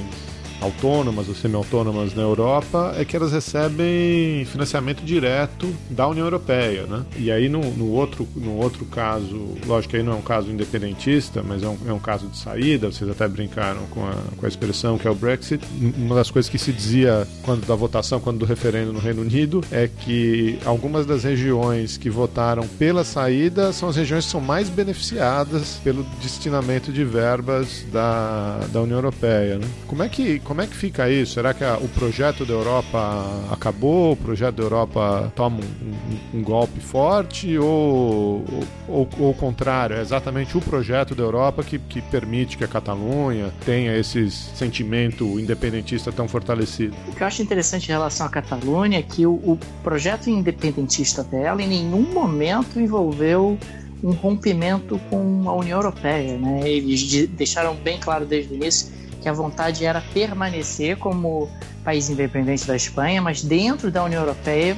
autônomas 0.62 1.27
ou 1.27 1.35
semi-autônomas 1.35 2.13
na 2.13 2.21
Europa 2.21 2.93
é 2.97 3.05
que 3.05 3.15
elas 3.15 3.31
recebem 3.31 4.45
financiamento 4.45 5.03
direto 5.03 5.74
da 5.89 6.07
União 6.07 6.25
Europeia, 6.25 6.83
né? 6.83 7.05
E 7.17 7.31
aí 7.31 7.50
no, 7.50 7.62
no 7.71 7.91
outro, 7.91 8.27
no 8.35 8.57
outro 8.57 8.85
caso, 8.85 9.55
lógico 9.65 9.91
que 9.91 9.97
aí 9.97 10.03
não 10.03 10.13
é 10.13 10.15
um 10.15 10.21
caso 10.21 10.50
independentista, 10.50 11.43
mas 11.43 11.63
é 11.63 11.67
um, 11.67 11.77
é 11.88 11.93
um 11.93 12.00
caso 12.00 12.27
de 12.27 12.38
saída, 12.38 12.91
vocês 12.91 13.09
até 13.09 13.27
brincaram 13.27 13.81
com 13.91 14.05
a, 14.05 14.13
com 14.38 14.45
a 14.45 14.50
expressão 14.50 14.97
que 14.97 15.07
é 15.07 15.12
o 15.12 15.15
Brexit. 15.15 15.63
Uma 15.97 16.15
das 16.15 16.31
coisas 16.31 16.50
que 16.50 16.57
se 16.57 16.71
dizia 16.71 17.27
quando 17.43 17.65
da 17.65 17.75
votação, 17.75 18.19
quando 18.19 18.39
do 18.39 18.45
referendo 18.45 18.91
no 18.91 19.00
Reino 19.00 19.21
Unido, 19.21 19.63
é 19.71 19.88
que 19.88 20.59
algumas 20.65 21.05
das 21.05 21.24
regiões 21.24 21.97
que 21.97 22.09
votaram 22.09 22.67
pela 22.67 23.03
saída 23.03 23.71
são 23.71 23.89
as 23.89 23.95
regiões 23.95 24.25
que 24.25 24.31
são 24.31 24.41
mais 24.41 24.69
beneficiadas 24.69 25.79
pelo 25.83 26.03
destinamento 26.21 26.91
de 26.91 27.03
verbas 27.03 27.85
da, 27.91 28.59
da 28.71 28.81
União 28.81 28.97
Europeia, 28.97 29.57
né? 29.57 29.67
Como 29.88 30.03
é 30.03 30.09
que 30.09 30.39
como 30.45 30.61
é 30.61 30.67
que 30.67 30.75
fica 30.75 31.09
isso? 31.09 31.33
Será 31.33 31.53
que 31.53 31.63
a, 31.63 31.75
o 31.77 31.89
projeto 31.89 32.45
da 32.45 32.53
Europa 32.53 33.47
acabou? 33.51 34.13
O 34.13 34.15
projeto 34.15 34.55
da 34.55 34.63
Europa 34.63 35.33
toma 35.35 35.57
um, 35.57 36.37
um, 36.37 36.39
um 36.39 36.43
golpe 36.43 36.79
forte? 36.79 37.57
Ou, 37.57 38.45
ou, 38.87 39.09
ou, 39.19 39.31
o 39.31 39.33
contrário? 39.33 39.97
É 39.97 40.01
exatamente 40.01 40.55
o 40.55 40.61
projeto 40.61 41.15
da 41.15 41.23
Europa 41.23 41.63
que, 41.63 41.79
que 41.79 41.99
permite 41.99 42.57
que 42.57 42.63
a 42.63 42.67
Catalunha 42.67 43.51
tenha 43.65 43.98
esse 43.98 44.29
sentimento 44.29 45.39
independentista 45.39 46.11
tão 46.11 46.27
fortalecido? 46.27 46.96
O 47.07 47.15
que 47.15 47.24
eu 47.24 47.27
acho 47.27 47.41
interessante 47.41 47.85
em 47.85 47.91
relação 47.91 48.27
à 48.27 48.29
Catalunha 48.29 49.00
é 49.00 49.01
que 49.01 49.25
o, 49.25 49.33
o 49.33 49.59
projeto 49.83 50.29
independentista 50.29 51.24
dela 51.24 51.61
em 51.61 51.67
nenhum 51.67 52.03
momento 52.13 52.79
envolveu 52.79 53.57
um 54.03 54.11
rompimento 54.11 55.00
com 55.09 55.50
a 55.50 55.53
União 55.55 55.79
Europeia. 55.79 56.37
Né? 56.37 56.70
Eles 56.70 57.27
deixaram 57.29 57.75
bem 57.75 58.00
claro 58.00 58.25
desde 58.25 58.53
o 58.53 58.55
início 58.55 58.93
que 59.25 59.29
a 59.29 59.33
vontade 59.33 59.83
era 59.83 60.01
permanecer 60.14 60.98
como 60.98 61.50
país 61.83 62.11
independente 62.11 62.68
da 62.68 62.75
Espanha, 62.75 63.20
mas 63.24 63.42
dentro 63.42 63.90
da 63.90 64.03
União 64.03 64.22
Europeia, 64.22 64.77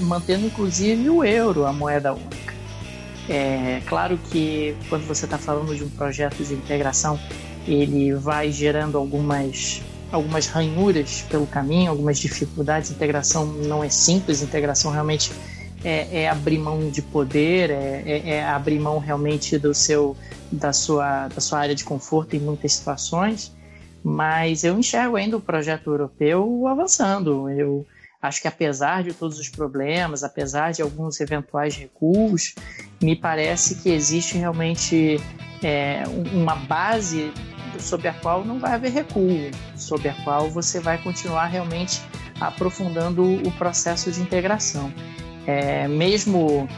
mantendo 0.00 0.46
inclusive 0.46 1.08
o 1.08 1.22
euro, 1.22 1.64
a 1.64 1.72
moeda 1.72 2.12
única. 2.12 2.54
É 3.28 3.80
claro 3.86 4.18
que 4.32 4.76
quando 4.88 5.06
você 5.06 5.26
está 5.26 5.38
falando 5.38 5.76
de 5.76 5.84
um 5.84 5.88
projeto 5.88 6.42
de 6.42 6.54
integração, 6.54 7.20
ele 7.68 8.12
vai 8.14 8.50
gerando 8.50 8.98
algumas 8.98 9.80
algumas 10.10 10.48
ranhuras 10.48 11.24
pelo 11.30 11.46
caminho, 11.46 11.88
algumas 11.88 12.18
dificuldades. 12.18 12.90
Integração 12.90 13.46
não 13.46 13.84
é 13.84 13.88
simples, 13.88 14.42
integração 14.42 14.90
realmente 14.90 15.30
é, 15.84 16.22
é 16.22 16.28
abrir 16.28 16.58
mão 16.58 16.90
de 16.90 17.00
poder, 17.00 17.70
é, 17.70 18.02
é, 18.04 18.28
é, 18.30 18.44
abrir 18.44 18.80
mão 18.80 18.98
realmente 18.98 19.56
do 19.56 19.72
seu 19.72 20.16
da 20.50 20.72
sua 20.72 21.28
da 21.28 21.40
sua 21.40 21.60
área 21.60 21.76
de 21.76 21.84
conforto 21.84 22.34
em 22.34 22.40
muitas 22.40 22.72
situações 22.72 23.54
mas 24.04 24.64
eu 24.64 24.78
enxergo 24.78 25.16
ainda 25.16 25.38
o 25.38 25.40
projeto 25.40 25.90
europeu 25.90 26.68
avançando. 26.68 27.48
Eu 27.48 27.86
acho 28.20 28.42
que 28.42 28.46
apesar 28.46 29.02
de 29.02 29.14
todos 29.14 29.38
os 29.38 29.48
problemas, 29.48 30.22
apesar 30.22 30.72
de 30.72 30.82
alguns 30.82 31.18
eventuais 31.20 31.74
recuos, 31.74 32.54
me 33.02 33.16
parece 33.16 33.76
que 33.76 33.88
existe 33.88 34.36
realmente 34.36 35.18
é, 35.62 36.02
uma 36.34 36.54
base 36.54 37.32
sobre 37.78 38.06
a 38.08 38.12
qual 38.12 38.44
não 38.44 38.58
vai 38.58 38.74
haver 38.74 38.92
recuo, 38.92 39.50
sobre 39.74 40.10
a 40.10 40.14
qual 40.22 40.50
você 40.50 40.80
vai 40.80 40.98
continuar 40.98 41.46
realmente 41.46 42.02
aprofundando 42.38 43.22
o 43.22 43.50
processo 43.52 44.12
de 44.12 44.20
integração. 44.20 44.92
É, 45.46 45.88
mesmo 45.88 46.68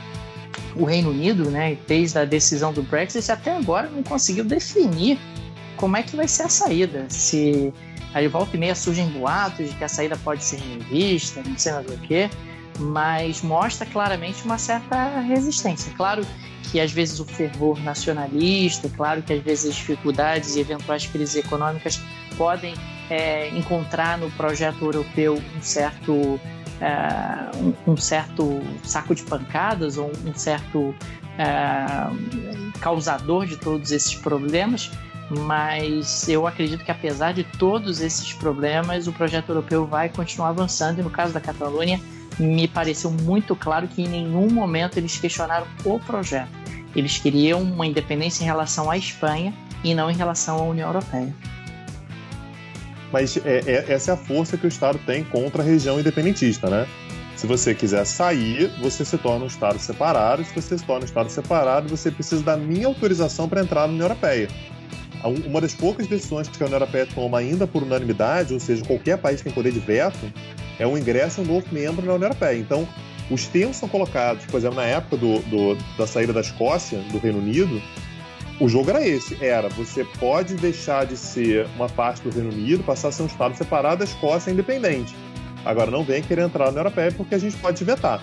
o 0.76 0.84
Reino 0.84 1.10
Unido, 1.10 1.50
né, 1.50 1.76
desde 1.88 2.18
a 2.18 2.24
decisão 2.24 2.72
do 2.72 2.82
Brexit 2.82 3.30
até 3.32 3.56
agora 3.56 3.88
não 3.88 4.02
conseguiu 4.02 4.44
definir 4.44 5.18
como 5.76 5.96
é 5.96 6.02
que 6.02 6.16
vai 6.16 6.28
ser 6.28 6.44
a 6.44 6.48
saída. 6.48 7.06
Se 7.08 7.72
aí 8.14 8.28
volta 8.28 8.56
e 8.56 8.58
meia 8.58 8.74
surgem 8.74 9.08
boatos 9.08 9.68
de 9.68 9.76
que 9.76 9.84
a 9.84 9.88
saída 9.88 10.16
pode 10.16 10.42
ser 10.42 10.58
revista, 10.58 11.42
não 11.44 11.58
sei 11.58 11.72
mais 11.72 11.86
o 11.86 11.98
que, 11.98 12.30
mas 12.78 13.42
mostra 13.42 13.86
claramente 13.86 14.44
uma 14.44 14.58
certa 14.58 15.20
resistência. 15.20 15.92
Claro 15.96 16.26
que 16.70 16.80
às 16.80 16.92
vezes 16.92 17.20
o 17.20 17.24
fervor 17.24 17.78
nacionalista, 17.80 18.88
claro 18.96 19.22
que 19.22 19.32
às 19.32 19.42
vezes 19.42 19.70
as 19.70 19.76
dificuldades 19.76 20.56
e 20.56 20.60
eventuais 20.60 21.06
crises 21.06 21.36
econômicas 21.36 22.00
podem 22.36 22.74
é, 23.08 23.48
encontrar 23.50 24.18
no 24.18 24.30
projeto 24.32 24.84
europeu 24.84 25.34
um 25.56 25.62
certo 25.62 26.40
é, 26.80 27.56
um, 27.56 27.92
um, 27.92 27.96
certo 27.96 28.60
saco 28.82 29.14
de 29.14 29.22
pancadas 29.22 29.96
ou 29.96 30.10
um 30.26 30.34
certo 30.34 30.94
é, 31.38 32.80
causador 32.80 33.46
de 33.46 33.56
todos 33.56 33.92
esses 33.92 34.14
problemas, 34.14 34.90
mas 35.30 36.28
eu 36.28 36.46
acredito 36.46 36.84
que 36.84 36.90
apesar 36.90 37.32
de 37.32 37.44
todos 37.44 38.00
esses 38.00 38.32
problemas, 38.32 39.06
o 39.06 39.12
projeto 39.12 39.48
europeu 39.48 39.86
vai 39.86 40.08
continuar 40.08 40.48
avançando 40.48 41.00
e 41.00 41.02
no 41.02 41.10
caso 41.10 41.32
da 41.32 41.40
Catalunha, 41.40 42.00
me 42.38 42.68
pareceu 42.68 43.10
muito 43.10 43.56
claro 43.56 43.88
que 43.88 44.02
em 44.02 44.08
nenhum 44.08 44.50
momento 44.50 44.98
eles 44.98 45.16
questionaram 45.16 45.66
o 45.84 45.98
projeto. 45.98 46.50
Eles 46.94 47.18
queriam 47.18 47.62
uma 47.62 47.86
independência 47.86 48.42
em 48.42 48.46
relação 48.46 48.90
à 48.90 48.96
Espanha 48.96 49.52
e 49.82 49.94
não 49.94 50.10
em 50.10 50.14
relação 50.14 50.58
à 50.58 50.62
União 50.62 50.88
Europeia. 50.88 51.34
Mas 53.12 53.36
é, 53.38 53.62
é, 53.66 53.92
essa 53.92 54.12
é 54.12 54.14
a 54.14 54.16
força 54.16 54.56
que 54.56 54.66
o 54.66 54.68
Estado 54.68 54.98
tem 55.06 55.24
contra 55.24 55.62
a 55.62 55.64
região 55.64 55.98
independentista, 55.98 56.68
né? 56.68 56.86
Se 57.36 57.46
você 57.46 57.74
quiser 57.74 58.04
sair, 58.06 58.70
você 58.80 59.04
se 59.04 59.18
torna 59.18 59.44
um 59.44 59.46
Estado 59.46 59.78
separado. 59.78 60.42
Se 60.44 60.54
você 60.54 60.78
se 60.78 60.84
torna 60.84 61.02
um 61.02 61.04
Estado 61.04 61.28
separado, 61.30 61.88
você 61.88 62.10
precisa 62.10 62.42
da 62.42 62.56
minha 62.56 62.86
autorização 62.86 63.46
para 63.48 63.60
entrar 63.60 63.82
na 63.82 63.92
União 63.92 64.06
Europeia 64.06 64.48
uma 65.24 65.60
das 65.60 65.74
poucas 65.74 66.06
decisões 66.06 66.48
que 66.48 66.62
a 66.62 66.66
União 66.66 66.78
Europeia 66.78 67.06
toma 67.06 67.38
ainda 67.38 67.66
por 67.66 67.82
unanimidade, 67.82 68.54
ou 68.54 68.60
seja, 68.60 68.84
qualquer 68.84 69.18
país 69.18 69.40
tem 69.40 69.52
poder 69.52 69.72
de 69.72 69.80
veto, 69.80 70.32
é 70.78 70.86
o 70.86 70.96
ingresso 70.96 71.42
de 71.42 71.50
um 71.50 71.54
novo 71.54 71.66
membro 71.72 72.04
na 72.04 72.14
União 72.14 72.28
Europeia. 72.28 72.58
Então, 72.58 72.86
os 73.30 73.46
termos 73.46 73.76
são 73.76 73.88
colocados, 73.88 74.44
por 74.46 74.58
exemplo, 74.58 74.76
na 74.76 74.84
época 74.84 75.16
do, 75.16 75.40
do, 75.40 75.74
da 75.96 76.06
saída 76.06 76.32
da 76.32 76.40
Escócia, 76.40 76.98
do 77.10 77.18
Reino 77.18 77.38
Unido, 77.38 77.80
o 78.58 78.68
jogo 78.68 78.88
era 78.88 79.06
esse, 79.06 79.36
era 79.44 79.68
você 79.68 80.04
pode 80.18 80.54
deixar 80.54 81.04
de 81.04 81.16
ser 81.16 81.66
uma 81.76 81.88
parte 81.88 82.22
do 82.22 82.30
Reino 82.30 82.50
Unido, 82.50 82.82
passar 82.84 83.08
a 83.08 83.12
ser 83.12 83.22
um 83.22 83.26
Estado 83.26 83.54
separado, 83.56 84.02
a 84.02 84.06
Escócia 84.06 84.50
independente. 84.50 85.14
Agora, 85.64 85.90
não 85.90 86.04
vem 86.04 86.22
querer 86.22 86.42
entrar 86.42 86.64
na 86.64 86.70
União 86.70 86.80
Europeia 86.84 87.12
porque 87.12 87.34
a 87.34 87.38
gente 87.38 87.56
pode 87.56 87.82
vetar. 87.84 88.22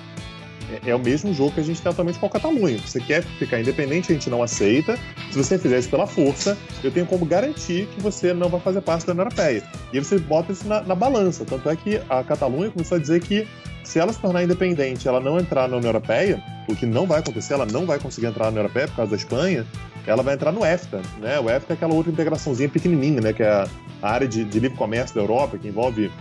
É, 0.72 0.90
é, 0.90 0.96
o 0.96 1.00
mesmo 1.00 1.34
jogo 1.34 1.52
que 1.52 1.60
a 1.60 1.64
gente 1.64 1.82
tem 1.82 1.92
atualmente 1.92 2.20
com 2.20 2.26
a 2.26 2.30
Catalunha. 2.30 2.78
Você 2.80 3.00
quer 3.00 3.24
ficar 3.24 3.60
independente, 3.60 4.12
a 4.12 4.16
gente 4.16 4.30
não 4.30 4.42
aceita. 4.42 4.98
Se 5.32 5.38
você 5.38 5.58
fizer 5.58 5.80
isso 5.80 5.90
pela 5.90 6.08
força, 6.08 6.58
eu 6.84 6.92
tenho 6.92 7.06
como 7.06 7.26
garantir 7.26 7.88
que 7.88 8.02
você 8.02 8.34
não 8.34 8.50
vai 8.50 8.60
fazer 8.60 8.82
parte 8.82 9.06
da 9.06 9.14
União 9.14 9.26
Europeia. 9.26 9.64
E 9.92 9.98
aí 9.98 10.04
você 10.04 10.18
bota 10.20 10.52
isso 10.52 10.68
na, 10.68 10.82
na 10.82 10.96
balança. 10.96 11.46
Tanto 11.46 11.70
é 11.70 11.76
que 11.76 12.02
a 12.10 12.24
Catalunha 12.24 12.70
começou 12.72 12.98
a 12.98 13.02
dizer 13.02 13.22
que 13.22 13.48
se 13.84 14.00
ela 14.00 14.14
se 14.14 14.20
tornar 14.20 14.44
independente, 14.44 15.08
ela 15.08 15.20
não 15.20 15.38
entrar 15.38 15.68
na 15.68 15.78
União 15.78 15.90
Europeia, 15.90 16.42
o 16.70 16.76
que 16.76 16.86
não 16.86 17.06
vai 17.06 17.20
acontecer, 17.20 17.54
ela 17.54 17.66
não 17.66 17.86
vai 17.86 18.00
conseguir 18.00 18.28
entrar 18.28 18.46
na 18.46 18.52
União 18.52 18.64
Europeia 18.64 18.88
por 18.88 18.96
causa 18.96 19.12
da 19.12 19.18
Espanha, 19.18 19.66
ela 20.08 20.24
vai 20.24 20.34
entrar 20.34 20.52
no 20.52 20.66
EFTA, 20.66 21.02
né? 21.20 21.40
O 21.40 21.50
EFTA 21.50 21.74
é 21.74 21.76
aquela 21.76 21.94
outra 21.94 22.12
integraçãozinha 22.12 22.70
pequenininha, 22.70 23.22
né? 23.22 23.34
Que 23.34 23.44
é 23.44 23.50
a 23.52 23.68
área 24.02 24.28
de, 24.28 24.44
de 24.44 24.60
livre 24.60 24.78
comércio 24.78 25.16
da 25.16 25.22
Europa, 25.22 25.58
que 25.58 25.68
envolve 25.68 26.12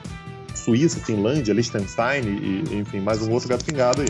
Suíça, 0.54 1.00
Finlândia, 1.00 1.52
Liechtenstein 1.52 2.22
e, 2.24 2.76
enfim, 2.76 3.00
mais 3.00 3.22
um 3.22 3.30
outro 3.30 3.48
gato 3.48 3.64
pingado 3.64 4.02
aí. 4.02 4.08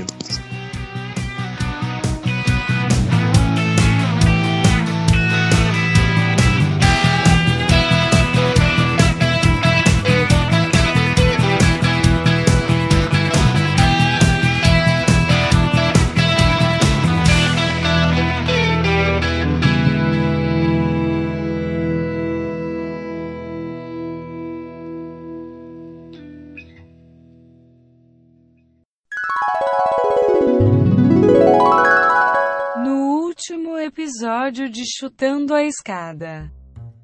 Episódio 34.22 34.70
de 34.70 34.84
Chutando 34.86 35.52
a 35.52 35.64
Escada. 35.64 36.48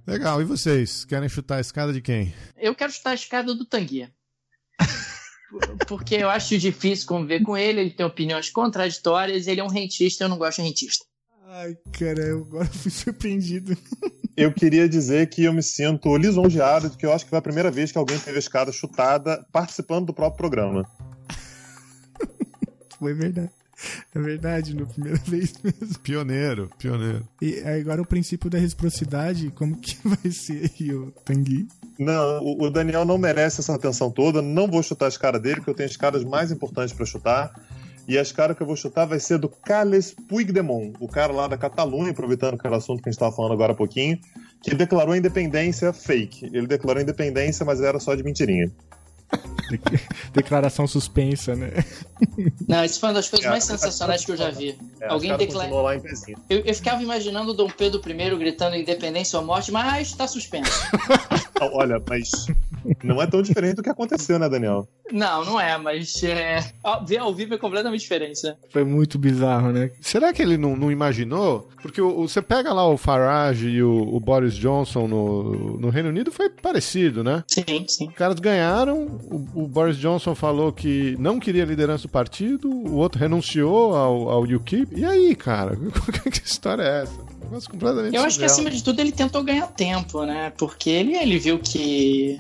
Legal, 0.07 0.41
e 0.41 0.45
vocês? 0.45 1.05
Querem 1.05 1.29
chutar 1.29 1.57
a 1.57 1.61
escada 1.61 1.93
de 1.93 2.01
quem? 2.01 2.33
Eu 2.57 2.77
quero 2.77 2.93
chutar 2.93 3.11
a 3.11 3.15
escada 3.15 3.57
do 3.57 3.65
Tanguia. 3.65 4.13
Porque 5.89 6.15
eu 6.15 6.31
acho 6.31 6.57
difícil 6.57 7.09
conviver 7.09 7.43
com 7.43 7.57
ele, 7.57 7.81
ele 7.81 7.91
tem 7.91 8.07
opiniões 8.07 8.51
contraditórias, 8.51 9.49
ele 9.49 9.61
é 9.61 9.65
um 9.65 9.69
rentista, 9.69 10.23
eu 10.23 10.29
não 10.29 10.39
gosto 10.39 10.63
de 10.63 10.69
rentista. 10.69 11.05
Ai, 11.49 11.77
cara, 11.91 12.21
eu 12.21 12.43
agora 12.43 12.67
fui 12.67 12.91
surpreendido. 12.91 13.77
Eu 14.37 14.53
queria 14.55 14.89
dizer 14.89 15.29
que 15.29 15.43
eu 15.43 15.53
me 15.53 15.65
sinto 15.65 16.17
lisonjeado, 16.17 16.91
porque 16.91 17.05
eu 17.05 17.13
acho 17.13 17.25
que 17.25 17.31
foi 17.31 17.41
a 17.41 17.43
primeira 17.43 17.73
vez 17.73 17.91
que 17.91 17.99
alguém 17.99 18.17
teve 18.21 18.37
a 18.37 18.39
escada 18.39 18.71
chutada 18.71 19.45
participando 19.51 20.07
do 20.07 20.15
próprio 20.15 20.37
programa. 20.37 20.89
Foi 23.01 23.15
verdade. 23.15 23.58
É 24.15 24.19
verdade, 24.19 24.75
na 24.75 24.87
primeira 24.87 25.19
vez 25.25 25.55
mesmo. 25.63 25.99
Pioneiro, 26.03 26.71
pioneiro. 26.79 27.27
E 27.41 27.61
agora 27.61 28.03
o 28.03 28.07
princípio 28.07 28.51
da 28.51 28.59
reciprocidade, 28.59 29.51
como 29.51 29.77
que 29.77 29.97
vai 30.05 30.31
ser 30.31 30.71
aí 30.81 30.93
o 30.93 31.13
Tanguy? 31.25 31.69
Não, 31.99 32.43
o 32.43 32.71
Daniel 32.71 33.05
não 33.05 33.19
merece 33.19 33.61
essa 33.61 33.75
atenção 33.75 34.11
toda. 34.11 34.41
Não 34.41 34.69
vou 34.69 34.83
chutar 34.83 35.07
as 35.07 35.17
caras 35.17 35.43
dele, 35.43 35.57
porque 35.57 35.71
eu 35.71 35.75
tenho 35.75 35.89
as 35.89 35.97
caras 35.97 36.25
mais 36.25 36.51
importantes 36.53 36.95
para 36.95 37.05
chutar. 37.05 37.53
E 38.07 38.17
as 38.17 38.33
caras 38.33 38.57
que 38.57 38.63
eu 38.63 38.67
vou 38.67 38.77
chutar 38.77 39.05
vai 39.05 39.21
ser 39.21 39.39
do 39.39 39.51
Carles 39.51 40.15
Puigdemont, 40.29 40.95
o 40.99 41.07
cara 41.07 41.31
lá 41.31 41.47
da 41.47 41.59
Catalunha, 41.59 42.13
aproveitando 42.13 42.55
aquele 42.55 42.75
assunto 42.75 43.03
que 43.03 43.09
a 43.09 43.13
gente 43.13 43.19
estava 43.19 43.37
falando 43.37 43.53
agora 43.53 43.73
há 43.73 43.77
pouquinho, 43.77 44.19
que 44.63 44.75
declarou 44.75 45.13
a 45.13 45.19
independência 45.19 45.93
fake. 45.93 46.47
Ele 46.47 46.67
declarou 46.67 47.01
a 47.01 47.03
independência, 47.03 47.67
mas 47.67 47.83
era 47.83 48.01
só 48.01 48.15
de 48.15 48.23
mentirinha. 48.23 48.73
Declaração 50.33 50.87
suspensa, 50.87 51.55
né? 51.55 51.71
Não, 52.67 52.85
isso 52.85 53.01
foi 53.01 53.09
uma 53.09 53.15
das 53.15 53.29
coisas 53.29 53.47
é, 53.47 53.51
mais 53.51 53.65
sensacionais 53.65 54.25
que 54.25 54.33
eu 54.33 54.37
já 54.37 54.51
vi. 54.51 54.79
É, 55.01 55.09
Alguém 55.09 55.37
declarou. 55.37 55.91
Eu, 56.49 56.61
eu, 56.61 56.75
ficava 56.75 57.03
imaginando 57.03 57.53
o 57.53 57.55
Dom 57.55 57.69
Pedro 57.69 58.01
I 58.09 58.37
gritando 58.37 58.77
independência 58.77 59.39
ou 59.39 59.45
morte, 59.45 59.71
mas 59.71 60.09
está 60.09 60.27
suspenso. 60.27 60.71
Olha, 61.61 62.01
mas 62.09 62.47
não 63.03 63.21
é 63.21 63.27
tão 63.27 63.43
diferente 63.43 63.77
do 63.77 63.83
que 63.83 63.91
aconteceu, 63.91 64.39
né, 64.39 64.49
Daniel? 64.49 64.89
Não, 65.11 65.45
não 65.45 65.61
é, 65.61 65.77
mas 65.79 66.23
é... 66.23 66.61
ver 67.07 67.19
ao 67.19 67.35
vivo 67.35 67.55
é 67.55 67.59
completamente 67.59 68.01
diferente, 68.01 68.45
né? 68.45 68.57
Foi 68.71 68.85
muito 68.85 69.19
bizarro, 69.19 69.73
né? 69.73 69.91
Será 70.01 70.33
que 70.33 70.43
ele 70.43 70.57
não, 70.57 70.77
não 70.77 70.93
imaginou? 70.93 71.69
Porque 71.81 72.01
o, 72.01 72.29
você 72.29 72.43
pega 72.43 72.73
lá 72.73 72.87
o 72.87 72.97
Farage 72.97 73.69
e 73.69 73.83
o, 73.83 74.15
o, 74.15 74.21
Boris 74.21 74.55
Johnson 74.55 75.07
no, 75.07 75.79
no 75.79 75.89
Reino 75.89 76.11
Unido, 76.11 76.31
foi 76.31 76.49
parecido, 76.51 77.25
né? 77.25 77.43
Sim, 77.47 77.87
sim. 77.89 78.09
Os 78.09 78.15
caras 78.15 78.39
ganharam, 78.39 79.05
o, 79.05 79.58
o 79.59 79.67
Boris 79.67 79.97
Johnson 79.97 80.37
falou 80.37 80.73
que 80.73 81.17
não 81.19 81.41
queria 81.41 81.65
a 81.65 81.67
liderança 81.67 82.05
do 82.05 82.09
partido, 82.09 82.71
o 82.71 82.95
outro 82.95 83.19
renunciou 83.19 83.97
ao, 83.97 84.31
ao 84.31 84.43
UKIP. 84.43 85.01
E 85.01 85.05
aí, 85.05 85.35
cara? 85.35 85.77
que 86.31 86.47
história 86.47 86.85
é 86.85 87.03
essa? 87.03 87.69
completamente 87.69 88.15
Eu 88.15 88.23
acho 88.23 88.39
que 88.39 88.45
acima 88.45 88.71
de 88.71 88.85
tudo 88.85 89.01
ele 89.01 89.11
tentou 89.11 89.43
ganhar 89.43 89.67
tempo, 89.67 90.25
né? 90.25 90.53
Porque 90.57 90.91
ele, 90.91 91.17
ele 91.17 91.39
viu 91.41 91.59
que 91.59 92.39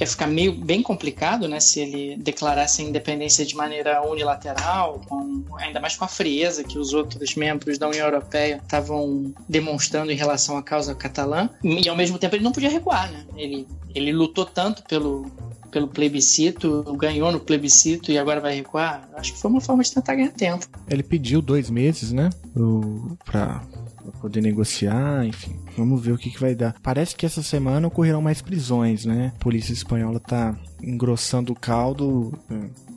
ia 0.00 0.06
ficar 0.06 0.26
meio 0.26 0.52
bem 0.52 0.82
complicado, 0.82 1.48
né, 1.48 1.58
se 1.58 1.80
ele 1.80 2.16
declarasse 2.16 2.82
a 2.82 2.84
independência 2.84 3.46
de 3.46 3.54
maneira 3.56 4.02
unilateral, 4.06 5.00
com, 5.08 5.44
ainda 5.58 5.80
mais 5.80 5.96
com 5.96 6.04
a 6.04 6.08
frieza 6.08 6.62
que 6.62 6.78
os 6.78 6.92
outros 6.92 7.34
membros 7.34 7.78
da 7.78 7.88
União 7.88 8.06
Europeia 8.06 8.60
estavam 8.62 9.32
demonstrando 9.48 10.12
em 10.12 10.14
relação 10.14 10.58
à 10.58 10.62
causa 10.62 10.94
catalã, 10.94 11.48
e 11.64 11.88
ao 11.88 11.96
mesmo 11.96 12.18
tempo 12.18 12.36
ele 12.36 12.44
não 12.44 12.52
podia 12.52 12.68
recuar, 12.68 13.10
né? 13.10 13.24
Ele, 13.36 13.66
ele 13.94 14.12
lutou 14.12 14.44
tanto 14.44 14.82
pelo, 14.82 15.30
pelo 15.70 15.88
plebiscito, 15.88 16.82
ganhou 16.96 17.30
no 17.32 17.40
plebiscito 17.40 18.10
e 18.10 18.18
agora 18.18 18.40
vai 18.40 18.54
recuar. 18.56 19.08
Acho 19.14 19.32
que 19.32 19.40
foi 19.40 19.50
uma 19.50 19.60
forma 19.60 19.82
de 19.82 19.92
tentar 19.92 20.14
ganhar 20.14 20.32
tempo. 20.32 20.66
Ele 20.88 21.02
pediu 21.02 21.42
dois 21.42 21.70
meses, 21.70 22.12
né, 22.12 22.30
para 23.24 23.62
poder 24.20 24.40
negociar, 24.40 25.24
enfim. 25.26 25.56
Vamos 25.76 26.02
ver 26.02 26.12
o 26.12 26.18
que, 26.18 26.30
que 26.30 26.40
vai 26.40 26.54
dar. 26.54 26.74
Parece 26.82 27.14
que 27.14 27.26
essa 27.26 27.42
semana 27.42 27.88
ocorrerão 27.88 28.22
mais 28.22 28.40
prisões, 28.40 29.04
né? 29.04 29.32
A 29.34 29.38
polícia 29.38 29.72
espanhola 29.72 30.20
tá 30.20 30.56
engrossando 30.82 31.52
o 31.52 31.56
caldo. 31.56 32.32
É, 32.50 32.54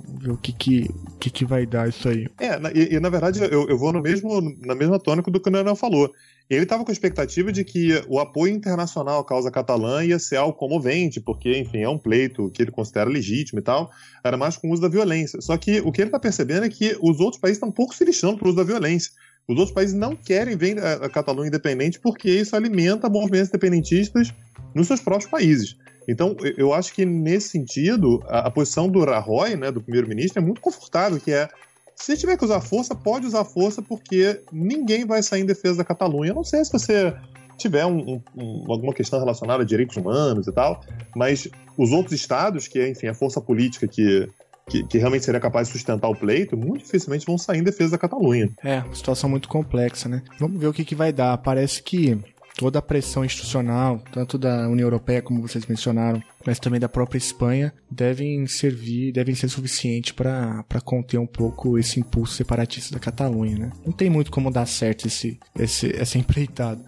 vamos 0.08 0.24
ver 0.24 0.32
o 0.32 0.38
que 0.38 0.54
que, 0.54 0.90
que 1.20 1.30
que 1.30 1.46
vai 1.46 1.66
dar 1.66 1.90
isso 1.90 2.08
aí. 2.08 2.28
É, 2.40 2.58
e, 2.74 2.96
e 2.96 3.00
na 3.00 3.10
verdade 3.10 3.40
eu, 3.44 3.68
eu 3.68 3.78
vou 3.78 3.94
no 3.94 4.02
mesmo, 4.02 4.42
na 4.62 4.74
mesma 4.74 4.98
tônica 4.98 5.30
do 5.30 5.40
que 5.40 5.50
o 5.50 5.52
Daniel 5.52 5.76
falou. 5.76 6.12
Ele 6.50 6.64
estava 6.64 6.84
com 6.84 6.90
a 6.90 6.94
expectativa 6.94 7.52
de 7.52 7.64
que 7.64 8.02
o 8.08 8.20
apoio 8.20 8.54
internacional 8.56 9.20
à 9.20 9.26
causa 9.26 9.52
catalã 9.52 10.04
ia 10.04 10.18
ser 10.18 10.38
algo 10.38 10.58
comovente, 10.58 11.20
porque, 11.20 11.56
enfim, 11.56 11.80
é 11.80 11.90
um 11.90 11.98
pleito 11.98 12.50
que 12.50 12.64
ele 12.64 12.72
considera 12.72 13.08
legítimo 13.08 13.60
e 13.60 13.62
tal, 13.62 13.92
era 14.24 14.36
mais 14.36 14.58
com 14.58 14.68
o 14.68 14.72
uso 14.72 14.82
da 14.82 14.88
violência. 14.88 15.40
Só 15.42 15.56
que 15.58 15.80
o 15.82 15.92
que 15.92 16.02
ele 16.02 16.08
está 16.08 16.20
percebendo 16.20 16.66
é 16.66 16.70
que 16.70 16.98
os 17.02 17.20
outros 17.20 17.40
países 17.40 17.58
estão 17.58 17.70
um 17.70 17.72
pouco 17.74 17.94
se 17.94 18.04
lixando 18.04 18.38
para 18.38 18.48
o 18.48 18.50
uso 18.50 18.58
da 18.58 18.64
violência. 18.64 19.12
Os 19.48 19.58
outros 19.58 19.74
países 19.74 19.96
não 19.96 20.16
querem 20.16 20.56
ver 20.56 20.80
a 20.80 21.10
Catalunha 21.10 21.48
independente 21.48 22.00
porque 22.00 22.30
isso 22.30 22.56
alimenta 22.56 23.10
movimentos 23.10 23.50
independentistas 23.50 24.34
nos 24.74 24.88
seus 24.88 25.02
próprios 25.02 25.30
países. 25.30 25.76
Então, 26.10 26.36
eu 26.58 26.74
acho 26.74 26.92
que 26.94 27.06
nesse 27.06 27.50
sentido, 27.50 28.24
a, 28.28 28.48
a 28.48 28.52
posição 28.52 28.90
do 28.90 29.04
Rajoy, 29.04 29.56
né, 29.56 29.72
do 29.72 29.80
primeiro-ministro, 29.80 30.42
é 30.42 30.44
muito 30.44 30.60
confortável, 30.60 31.20
que 31.20 31.32
é 31.32 31.48
se 31.96 32.18
tiver 32.18 32.36
que 32.38 32.46
usar 32.46 32.62
força, 32.62 32.96
pode 32.96 33.28
usar 33.28 33.46
força, 33.46 33.82
porque 33.82 34.42
ninguém 34.52 35.06
vai 35.06 35.22
sair 35.22 35.42
em 35.42 35.46
defesa 35.46 35.78
da 35.78 35.84
Catalunha. 35.84 36.32
Eu 36.32 36.36
não 36.36 36.44
sei 36.44 36.66
se 36.66 36.72
você 36.72 37.14
tiver 37.58 37.86
um, 37.86 38.22
um, 38.36 38.64
alguma 38.70 38.94
questão 38.94 39.20
relacionada 39.20 39.62
a 39.62 39.66
direitos 39.66 39.98
humanos 39.98 40.48
e 40.48 40.52
tal, 40.52 40.82
mas 41.16 41.48
os 41.78 41.92
outros 41.92 42.14
estados, 42.14 42.68
que 42.68 42.80
é, 42.80 42.90
enfim, 42.90 43.08
a 43.08 43.14
força 43.14 43.40
política 43.40 43.88
que 43.88 44.28
que, 44.70 44.84
que, 44.84 45.00
realmente 45.00 45.26
seria 45.26 45.40
capaz 45.40 45.68
de 45.68 45.74
sustentar 45.74 46.08
o 46.08 46.16
pleito, 46.16 46.56
muito 46.56 46.84
dificilmente 46.84 47.26
vão 47.26 47.40
sair 47.40 47.58
em 47.58 47.64
defesa 47.64 47.92
da 47.92 47.98
Catalunha. 47.98 48.52
É, 48.64 48.84
situação 48.94 49.28
muito 49.28 49.50
complexa, 49.50 50.08
né? 50.08 50.22
Vamos 50.40 50.60
ver 50.60 50.68
o 50.68 50.74
que, 50.74 50.86
que 50.86 50.94
vai 50.94 51.12
dar. 51.12 51.36
Parece 51.40 51.82
que 51.82 52.16
toda 52.60 52.78
a 52.78 52.82
pressão 52.82 53.24
institucional, 53.24 54.04
tanto 54.12 54.38
da 54.38 54.68
União 54.68 54.86
Europeia, 54.86 55.22
como 55.22 55.42
vocês 55.42 55.66
mencionaram, 55.66 56.22
mas 56.46 56.60
também 56.60 56.78
da 56.78 56.90
própria 56.90 57.18
Espanha, 57.18 57.74
devem 57.90 58.46
servir, 58.48 59.14
devem 59.14 59.34
ser 59.34 59.48
suficientes 59.48 60.12
para 60.12 60.66
conter 60.84 61.18
um 61.18 61.26
pouco 61.26 61.80
esse 61.80 62.02
impulso 62.02 62.34
separatista 62.34 62.94
da 62.94 63.00
Catalunha, 63.00 63.58
né? 63.58 63.72
Não 63.86 63.94
tem 63.94 64.10
muito 64.10 64.30
como 64.30 64.52
dar 64.52 64.66
certo 64.66 65.08
esse, 65.08 65.40
esse, 65.58 65.96
essa 65.96 66.18
empreitada. 66.18 66.84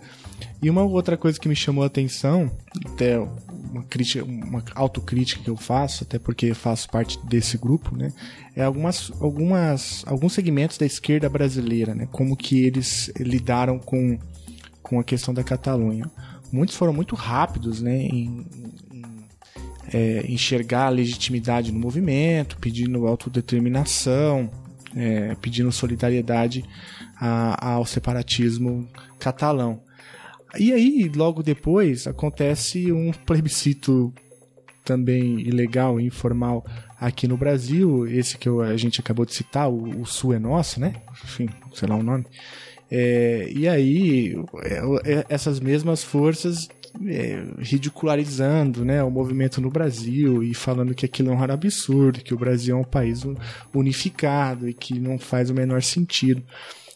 E 0.62 0.70
uma 0.70 0.84
outra 0.84 1.16
coisa 1.16 1.40
que 1.40 1.48
me 1.48 1.56
chamou 1.56 1.86
a 1.86 1.88
atenção, 1.88 2.52
até 2.86 3.18
uma 3.18 3.84
crítica, 3.84 4.26
uma 4.26 4.62
autocrítica 4.76 5.42
que 5.42 5.50
eu 5.50 5.56
faço, 5.56 6.04
até 6.04 6.20
porque 6.20 6.54
faço 6.54 6.90
parte 6.90 7.18
desse 7.26 7.58
grupo, 7.58 7.96
né? 7.96 8.12
É 8.56 8.64
algumas, 8.64 9.10
algumas, 9.22 10.04
alguns 10.06 10.34
segmentos 10.34 10.78
da 10.78 10.86
esquerda 10.86 11.30
brasileira, 11.30 11.96
né? 11.96 12.10
Como 12.12 12.36
que 12.36 12.62
eles 12.66 13.10
lidaram 13.18 13.80
com, 13.80 14.20
com 14.92 15.00
a 15.00 15.04
questão 15.06 15.34
da 15.34 15.42
Catalunha. 15.42 16.06
Muitos 16.52 16.76
foram 16.76 16.92
muito 16.92 17.16
rápidos, 17.16 17.82
né? 17.82 17.96
Em, 17.96 18.46
em 18.92 19.26
é, 19.94 20.26
enxergar 20.28 20.88
a 20.88 20.90
legitimidade 20.90 21.72
no 21.72 21.80
movimento, 21.80 22.58
pedindo 22.58 23.08
autodeterminação, 23.08 24.52
é, 24.94 25.34
pedindo 25.36 25.72
solidariedade 25.72 26.66
a, 27.18 27.72
ao 27.76 27.86
separatismo 27.86 28.86
catalão. 29.18 29.82
E 30.60 30.74
aí, 30.74 31.10
logo 31.16 31.42
depois, 31.42 32.06
acontece 32.06 32.92
um 32.92 33.14
plebiscito 33.26 34.14
também 34.84 35.40
ilegal 35.40 36.02
e 36.02 36.06
informal 36.06 36.66
aqui 37.00 37.30
no 37.30 37.38
Brasil, 37.38 38.06
esse 38.08 38.38
que 38.38 38.50
eu, 38.50 38.62
a 38.62 38.76
gente 38.76 39.00
acabou 39.00 39.26
de 39.26 39.34
citar, 39.34 39.70
o, 39.70 40.02
o 40.02 40.06
Sul 40.06 40.34
é 40.34 40.40
Nosso, 40.40 40.82
né? 40.82 40.96
Enfim, 41.24 41.48
sei 41.74 41.88
lá 41.88 41.96
o 41.96 42.04
nome. 42.04 42.26
É, 42.92 43.50
e 43.56 43.70
aí, 43.70 44.36
é, 44.64 45.14
é, 45.14 45.26
essas 45.30 45.62
mesmas 45.62 46.04
forças 46.04 46.68
é, 47.08 47.42
ridicularizando 47.58 48.84
né, 48.84 49.02
o 49.02 49.10
movimento 49.10 49.62
no 49.62 49.70
Brasil 49.70 50.44
e 50.44 50.54
falando 50.54 50.94
que 50.94 51.06
aquilo 51.06 51.32
é 51.32 51.34
um 51.34 51.42
absurdo, 51.42 52.20
que 52.20 52.34
o 52.34 52.38
Brasil 52.38 52.76
é 52.76 52.80
um 52.80 52.84
país 52.84 53.24
unificado 53.74 54.68
e 54.68 54.74
que 54.74 55.00
não 55.00 55.18
faz 55.18 55.50
o 55.50 55.54
menor 55.54 55.82
sentido. 55.82 56.44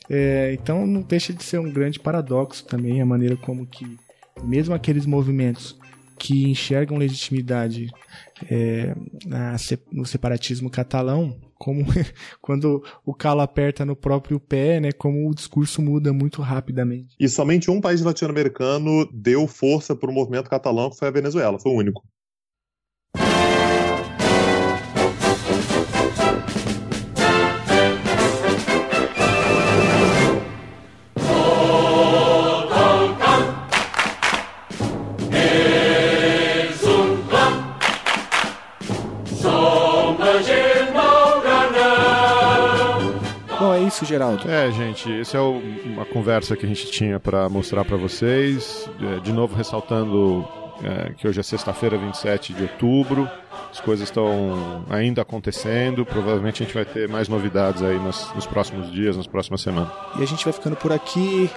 É, 0.10 0.54
então 0.54 0.86
não 0.86 1.02
deixa 1.02 1.34
de 1.34 1.44
ser 1.44 1.60
um 1.60 1.72
grande 1.72 2.00
paradoxo 2.00 2.66
também 2.66 3.02
a 3.02 3.06
maneira 3.06 3.36
como 3.38 3.66
que 3.66 3.98
mesmo 4.44 4.76
aqueles 4.76 5.06
movimentos 5.06 5.80
que 6.20 6.50
enxergam 6.50 6.98
legitimidade 6.98 7.90
é, 8.50 8.94
na, 9.26 9.56
no 9.92 10.06
separatismo 10.06 10.70
catalão, 10.70 11.36
como 11.56 11.86
quando 12.42 12.84
o 13.06 13.14
calo 13.14 13.42
aperta 13.42 13.86
no 13.86 13.96
próprio 13.96 14.40
pé, 14.40 14.80
né, 14.80 14.92
como 14.92 15.30
o 15.30 15.34
discurso 15.34 15.82
muda 15.82 16.14
muito 16.14 16.42
rapidamente. 16.42 17.16
E 17.20 17.28
somente 17.28 17.72
um 17.72 17.82
país 17.82 18.02
latino-americano 18.02 19.10
deu 19.12 19.48
força 19.48 19.96
para 19.96 20.10
o 20.10 20.14
movimento 20.14 20.50
catalão, 20.50 20.90
que 20.90 20.98
foi 20.98 21.08
a 21.08 21.12
Venezuela, 21.12 21.60
foi 21.60 21.72
o 21.72 21.76
único. 21.76 22.04
Isso, 43.96 44.06
Geraldo? 44.06 44.50
É, 44.50 44.70
gente, 44.72 45.22
essa 45.22 45.38
é 45.38 45.40
o, 45.40 45.62
uma 45.86 46.06
conversa 46.06 46.56
que 46.56 46.66
a 46.66 46.70
gente 46.70 46.92
tinha 46.92 47.20
para 47.20 47.48
mostrar 47.48 47.86
para 47.86 47.96
vocês. 47.96 48.90
É, 49.02 49.20
de 49.22 49.32
novo, 49.32 49.56
ressaltando 49.56 50.46
é, 50.84 51.14
que 51.14 51.26
hoje 51.26 51.40
é 51.40 51.44
sexta-feira, 51.44 51.98
27 51.98 52.54
de 52.54 52.64
outubro. 52.64 53.30
As 53.72 53.80
coisas 53.80 54.10
estão 54.10 54.86
ainda 54.90 55.22
acontecendo. 55.22 56.06
Provavelmente 56.06 56.62
a 56.62 56.66
gente 56.66 56.76
vai 56.76 56.86
ter 56.86 57.08
mais 57.08 57.30
novidades 57.30 57.82
aí 57.82 57.98
nos, 57.98 58.34
nos 58.36 58.46
próximos 58.46 58.92
dias, 58.92 59.16
nas 59.16 59.28
próximas 59.28 59.62
semanas. 59.62 59.90
E 60.20 60.24
a 60.24 60.28
gente 60.28 60.44
vai 60.44 60.54
ficando 60.54 60.76
por 60.76 60.92
aqui. 60.92 61.50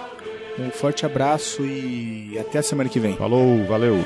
Um 0.58 0.70
forte 0.70 1.06
abraço 1.06 1.64
e 1.64 2.36
até 2.38 2.58
a 2.58 2.62
semana 2.62 2.88
que 2.88 2.98
vem. 2.98 3.16
Falou, 3.16 3.64
valeu! 3.66 4.04